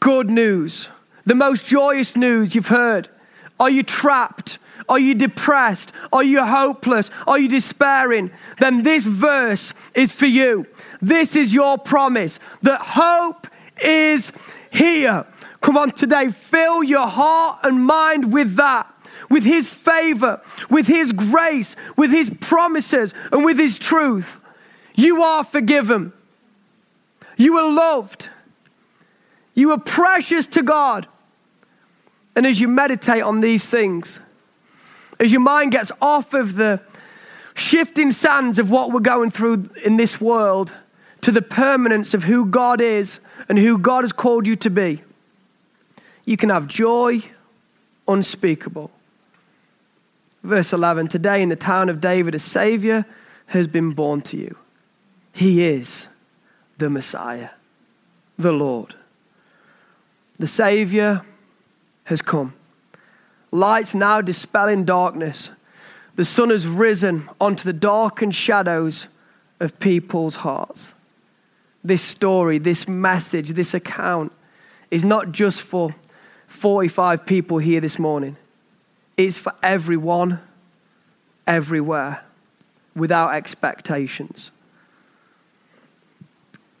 good 0.00 0.28
news, 0.28 0.88
the 1.24 1.36
most 1.36 1.64
joyous 1.64 2.16
news 2.16 2.56
you've 2.56 2.66
heard. 2.66 3.08
Are 3.58 3.70
you 3.70 3.82
trapped? 3.82 4.58
Are 4.88 4.98
you 4.98 5.14
depressed? 5.14 5.92
Are 6.12 6.24
you 6.24 6.44
hopeless? 6.44 7.10
Are 7.26 7.38
you 7.38 7.48
despairing? 7.48 8.30
Then 8.58 8.82
this 8.82 9.06
verse 9.06 9.72
is 9.94 10.12
for 10.12 10.26
you. 10.26 10.66
This 11.00 11.36
is 11.36 11.54
your 11.54 11.78
promise 11.78 12.40
that 12.62 12.80
hope 12.82 13.46
is 13.82 14.32
here. 14.70 15.26
Come 15.60 15.78
on, 15.78 15.92
today, 15.92 16.30
fill 16.30 16.82
your 16.82 17.06
heart 17.06 17.60
and 17.62 17.84
mind 17.84 18.32
with 18.32 18.56
that, 18.56 18.92
with 19.30 19.44
His 19.44 19.68
favor, 19.68 20.42
with 20.68 20.86
His 20.86 21.12
grace, 21.12 21.76
with 21.96 22.10
His 22.10 22.30
promises, 22.40 23.14
and 23.32 23.44
with 23.44 23.58
His 23.58 23.78
truth. 23.78 24.38
You 24.94 25.22
are 25.22 25.42
forgiven. 25.42 26.12
You 27.36 27.56
are 27.56 27.72
loved. 27.72 28.28
You 29.54 29.70
are 29.70 29.80
precious 29.80 30.46
to 30.48 30.62
God. 30.62 31.06
And 32.36 32.46
as 32.46 32.60
you 32.60 32.68
meditate 32.68 33.22
on 33.22 33.40
these 33.40 33.68
things, 33.68 34.20
as 35.20 35.30
your 35.30 35.40
mind 35.40 35.72
gets 35.72 35.92
off 36.00 36.34
of 36.34 36.56
the 36.56 36.80
shifting 37.54 38.10
sands 38.10 38.58
of 38.58 38.70
what 38.70 38.90
we're 38.90 39.00
going 39.00 39.30
through 39.30 39.68
in 39.84 39.96
this 39.96 40.20
world 40.20 40.76
to 41.20 41.30
the 41.30 41.42
permanence 41.42 42.12
of 42.12 42.24
who 42.24 42.44
God 42.44 42.80
is 42.80 43.20
and 43.48 43.58
who 43.58 43.78
God 43.78 44.02
has 44.02 44.12
called 44.12 44.46
you 44.46 44.56
to 44.56 44.70
be, 44.70 45.02
you 46.24 46.36
can 46.36 46.50
have 46.50 46.66
joy 46.66 47.22
unspeakable. 48.08 48.90
Verse 50.42 50.72
11 50.72 51.08
Today 51.08 51.42
in 51.42 51.48
the 51.48 51.56
town 51.56 51.88
of 51.88 52.00
David, 52.00 52.34
a 52.34 52.38
Savior 52.38 53.06
has 53.46 53.68
been 53.68 53.92
born 53.92 54.20
to 54.22 54.36
you. 54.36 54.56
He 55.32 55.64
is 55.64 56.08
the 56.78 56.90
Messiah, 56.90 57.50
the 58.38 58.52
Lord. 58.52 58.94
The 60.38 60.46
Savior 60.46 61.24
has 62.04 62.22
come. 62.22 62.54
Light's 63.50 63.94
now 63.94 64.20
dispelling 64.20 64.84
darkness. 64.84 65.50
The 66.16 66.24
sun 66.24 66.50
has 66.50 66.66
risen 66.66 67.28
onto 67.40 67.64
the 67.64 67.72
darkened 67.72 68.34
shadows 68.34 69.08
of 69.60 69.78
people's 69.80 70.36
hearts. 70.36 70.94
This 71.82 72.02
story, 72.02 72.58
this 72.58 72.88
message, 72.88 73.50
this 73.50 73.74
account 73.74 74.32
is 74.90 75.04
not 75.04 75.32
just 75.32 75.62
for 75.62 75.94
45 76.46 77.26
people 77.26 77.58
here 77.58 77.80
this 77.80 77.98
morning, 77.98 78.36
it's 79.16 79.38
for 79.38 79.52
everyone, 79.62 80.40
everywhere, 81.46 82.24
without 82.94 83.34
expectations. 83.34 84.50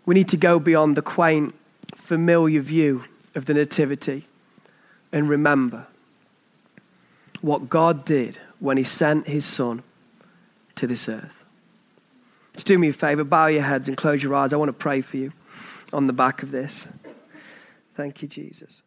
We 0.06 0.14
need 0.14 0.28
to 0.28 0.36
go 0.36 0.58
beyond 0.58 0.96
the 0.96 1.02
quaint, 1.02 1.54
familiar 1.94 2.60
view 2.60 3.04
of 3.34 3.46
the 3.46 3.54
Nativity 3.54 4.24
and 5.14 5.28
remember 5.28 5.86
what 7.40 7.70
God 7.70 8.04
did 8.04 8.40
when 8.58 8.76
He 8.76 8.82
sent 8.82 9.28
His 9.28 9.44
Son 9.44 9.84
to 10.74 10.88
this 10.88 11.08
earth. 11.08 11.44
Just 12.52 12.66
do 12.66 12.76
me 12.76 12.88
a 12.88 12.92
favor, 12.92 13.22
bow 13.22 13.46
your 13.46 13.62
heads 13.62 13.86
and 13.86 13.96
close 13.96 14.22
your 14.22 14.34
eyes. 14.34 14.52
I 14.52 14.56
want 14.56 14.70
to 14.70 14.72
pray 14.72 15.00
for 15.00 15.16
you 15.16 15.32
on 15.92 16.08
the 16.08 16.12
back 16.12 16.42
of 16.42 16.50
this. 16.50 16.88
Thank 17.94 18.22
you, 18.22 18.28
Jesus. 18.28 18.82